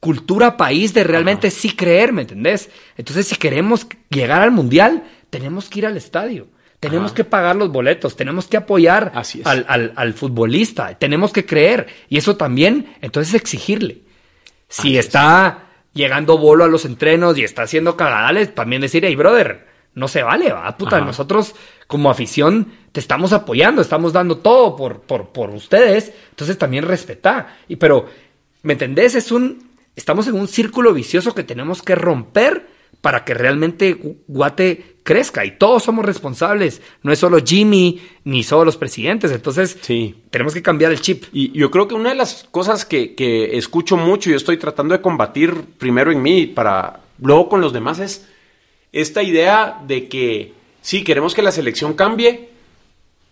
[0.00, 2.70] cultura país de realmente sí creer, ¿me entendés?
[2.96, 6.48] Entonces, si queremos llegar al mundial, tenemos que ir al estadio.
[6.80, 9.12] Tenemos que pagar los boletos, tenemos que apoyar
[9.44, 11.88] al, futbolista, tenemos que creer.
[12.08, 14.02] Y eso también, entonces exigirle.
[14.68, 19.66] Si está llegando bolo a los entrenos y está haciendo cagadales, también decir, hey, brother,
[19.98, 21.00] no se vale, va, puta.
[21.00, 21.54] Nosotros,
[21.86, 26.12] como afición, te estamos apoyando, estamos dando todo por, por, por ustedes.
[26.30, 27.58] Entonces también respetá.
[27.68, 28.06] Y pero,
[28.62, 29.14] ¿me entendés?
[29.16, 34.98] Es un, estamos en un círculo vicioso que tenemos que romper para que realmente Guate
[35.02, 40.16] crezca y todos somos responsables, no es solo Jimmy ni solo los presidentes, entonces sí.
[40.30, 41.24] tenemos que cambiar el chip.
[41.32, 44.94] Y yo creo que una de las cosas que, que escucho mucho y estoy tratando
[44.94, 48.28] de combatir primero en mí para luego con los demás es
[48.92, 52.50] esta idea de que sí, queremos que la selección cambie,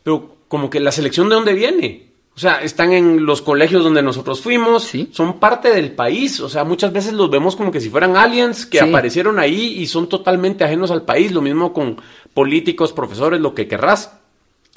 [0.02, 2.06] pero como que la selección de dónde viene.
[2.36, 6.64] O sea, están en los colegios donde nosotros fuimos, son parte del país, o sea,
[6.64, 10.62] muchas veces los vemos como que si fueran aliens que aparecieron ahí y son totalmente
[10.62, 11.98] ajenos al país, lo mismo con
[12.34, 14.18] políticos, profesores, lo que querrás.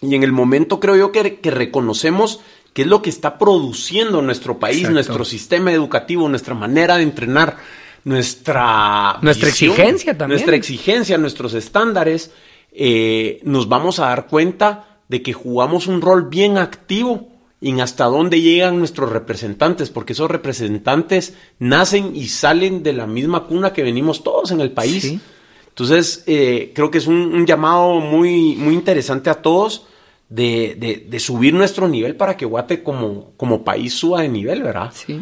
[0.02, 2.40] Y en el momento creo yo que, reconocemos
[2.74, 7.58] qué es lo que está produciendo nuestro país, nuestro sistema educativo, nuestra manera de entrenar,
[8.04, 9.20] nuestra...
[9.22, 10.38] Nuestra exigencia también.
[10.38, 12.32] Nuestra exigencia, nuestros estándares,
[12.72, 17.30] eh, nos vamos a dar cuenta de que jugamos un rol bien activo
[17.62, 23.46] en hasta dónde llegan nuestros representantes, porque esos representantes nacen y salen de la misma
[23.46, 25.20] cuna que venimos todos en el país.
[25.68, 29.88] Entonces, eh, creo que es un, llamado muy, muy interesante a todos
[30.30, 34.92] de, de, subir nuestro nivel para que Guate como, como país suba de nivel, ¿verdad?
[34.94, 35.20] Sí.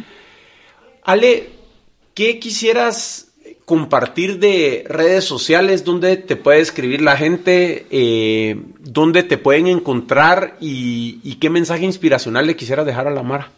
[1.03, 1.49] Ale,
[2.17, 3.27] ¿qué quisieras
[3.63, 10.57] compartir de redes sociales donde te puede escribir la gente, eh, dónde te pueden encontrar
[10.59, 13.51] y, qué mensaje inspiracional le quisiera dejar a la Mara.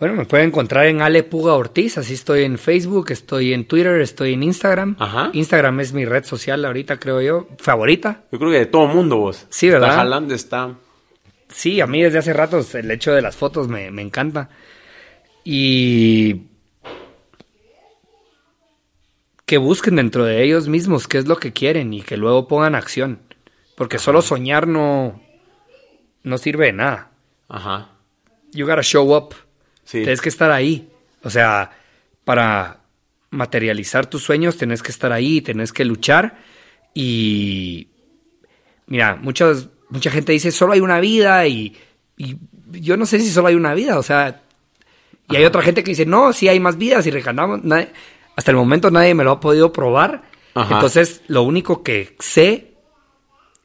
[0.00, 4.00] Bueno, me pueden encontrar en Ale Puga Ortiz, así estoy en Facebook, estoy en Twitter,
[4.00, 4.96] estoy en Instagram.
[4.98, 5.30] Ajá.
[5.32, 8.24] Instagram es mi red social ahorita, creo yo, favorita.
[8.32, 9.46] Yo creo que de todo mundo vos.
[9.50, 9.90] Sí, ¿verdad?
[9.90, 10.74] Está jalando, está...
[11.48, 14.48] Sí, a mí desde hace rato el hecho de las fotos me, me encanta.
[15.44, 16.49] Y
[19.50, 22.76] que busquen dentro de ellos mismos qué es lo que quieren y que luego pongan
[22.76, 23.18] acción.
[23.74, 25.20] Porque solo soñar no,
[26.22, 27.10] no sirve de nada.
[27.48, 27.88] Ajá.
[28.52, 29.34] You gotta show up.
[29.82, 30.02] Sí.
[30.02, 30.88] Tienes que estar ahí.
[31.24, 31.72] O sea,
[32.22, 32.78] para
[33.30, 36.38] materializar tus sueños tienes que estar ahí, tienes que luchar.
[36.94, 37.88] Y
[38.86, 41.76] mira, muchas, mucha gente dice solo hay una vida y,
[42.70, 43.98] yo no sé si solo hay una vida.
[43.98, 44.42] O sea,
[45.28, 47.62] y hay otra gente que dice no, sí hay más vidas y reganamos
[48.36, 50.22] hasta el momento nadie me lo ha podido probar.
[50.54, 52.74] Entonces, lo único que sé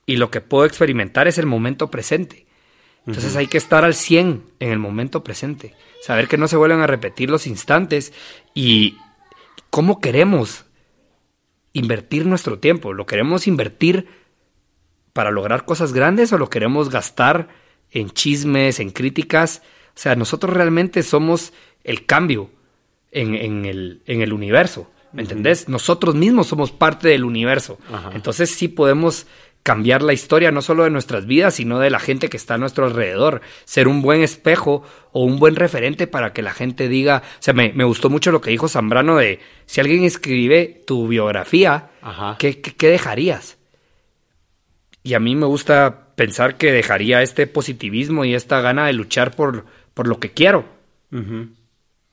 [0.05, 2.45] y lo que puedo experimentar es el momento presente.
[3.07, 5.75] Entonces hay que estar al 100 en el momento presente.
[6.01, 8.13] Saber que no se vuelven a repetir los instantes
[8.53, 8.97] y
[9.69, 10.65] cómo queremos
[11.73, 12.93] invertir nuestro tiempo.
[12.93, 14.07] ¿Lo queremos invertir
[15.13, 17.49] para lograr cosas grandes o lo queremos gastar
[17.91, 19.61] en chismes, en críticas?
[19.89, 21.53] O sea, nosotros realmente somos
[21.83, 22.49] el cambio
[23.15, 24.91] en, el, en el universo.
[25.13, 25.69] ¿Me entendés?
[25.69, 27.77] Nosotros mismos somos parte del universo.
[28.13, 29.27] Entonces sí podemos
[29.63, 32.57] cambiar la historia no solo de nuestras vidas, sino de la gente que está a
[32.57, 33.41] nuestro alrededor.
[33.63, 37.53] Ser un buen espejo o un buen referente para que la gente diga, o sea,
[37.53, 41.91] me, gustó mucho lo que dijo Zambrano de, si alguien escribe tu biografía,
[42.37, 43.57] ¿qué, qué, dejarías?
[45.01, 49.33] Y a mí me gusta pensar que dejaría este positivismo y esta gana de luchar
[49.35, 50.65] por, por lo que quiero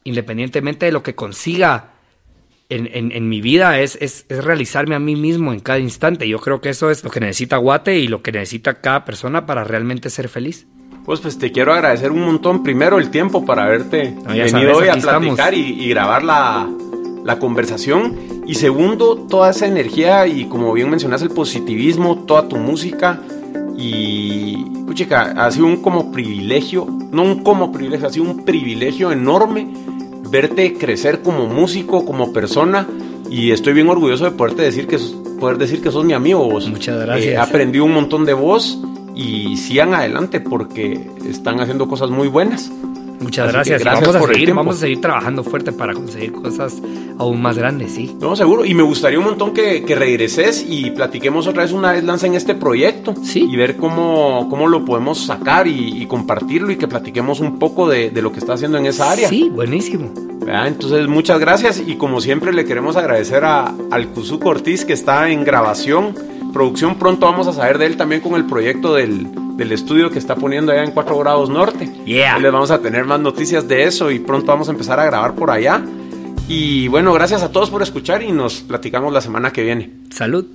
[0.04, 1.92] independientemente de lo que consiga
[2.68, 6.26] en, mi vida, es, es, realizarme a mí mismo en cada instante.
[6.26, 9.44] Yo creo que eso es lo que necesita Guate y lo que necesita cada persona
[9.44, 10.66] para realmente ser feliz.
[11.04, 12.62] Pues, pues te quiero agradecer un montón.
[12.62, 16.70] Primero, el tiempo para haberte venido hoy a platicar y, grabar la,
[17.24, 18.42] la conversación.
[18.46, 23.20] Y segundo, toda esa energía y como bien mencionas, el positivismo, toda tu música.
[23.76, 24.64] Y,
[24.94, 29.68] chica, ha sido un como privilegio, no un como privilegio, ha sido un privilegio enorme
[30.30, 32.86] verte crecer como músico, como persona.
[33.30, 34.98] Y estoy bien orgulloso de poderte decir que,
[35.40, 36.48] poder decir que sos mi amigo.
[36.48, 36.68] Vos.
[36.68, 37.34] Muchas gracias.
[37.34, 38.80] He aprendido un montón de vos
[39.14, 42.70] y sigan adelante porque están haciendo cosas muy buenas.
[43.22, 43.84] Muchas gracias.
[43.84, 46.82] vamos, a seguir, vamos a seguir trabajando fuerte para conseguir cosas
[47.18, 48.16] aún más grandes, sí.
[48.20, 48.64] No, seguro.
[48.64, 52.34] Y me gustaría un montón que, que regreses y platiquemos otra vez una vez en
[52.34, 53.14] este proyecto.
[53.22, 53.48] Sí.
[53.50, 58.10] Y ver cómo, cómo lo podemos sacar y, compartirlo y que platiquemos un poco de,
[58.10, 59.28] de, lo que está haciendo en esa área.
[59.28, 60.12] Sí, buenísimo.
[60.46, 65.30] Entonces, muchas gracias y como siempre le queremos agradecer a, al Cuzuco Ortiz que está
[65.30, 66.14] en grabación,
[66.52, 66.96] producción.
[66.96, 70.34] Pronto vamos a saber de él también con el proyecto del del estudio que está
[70.34, 71.90] poniendo allá en 4 grados norte.
[72.04, 72.38] Yeah.
[72.38, 75.34] les vamos a tener más noticias de eso y pronto vamos a empezar a grabar
[75.34, 75.82] por allá.
[76.48, 79.90] Y bueno, gracias a todos por escuchar y nos platicamos la semana que viene.
[80.10, 80.46] Salud.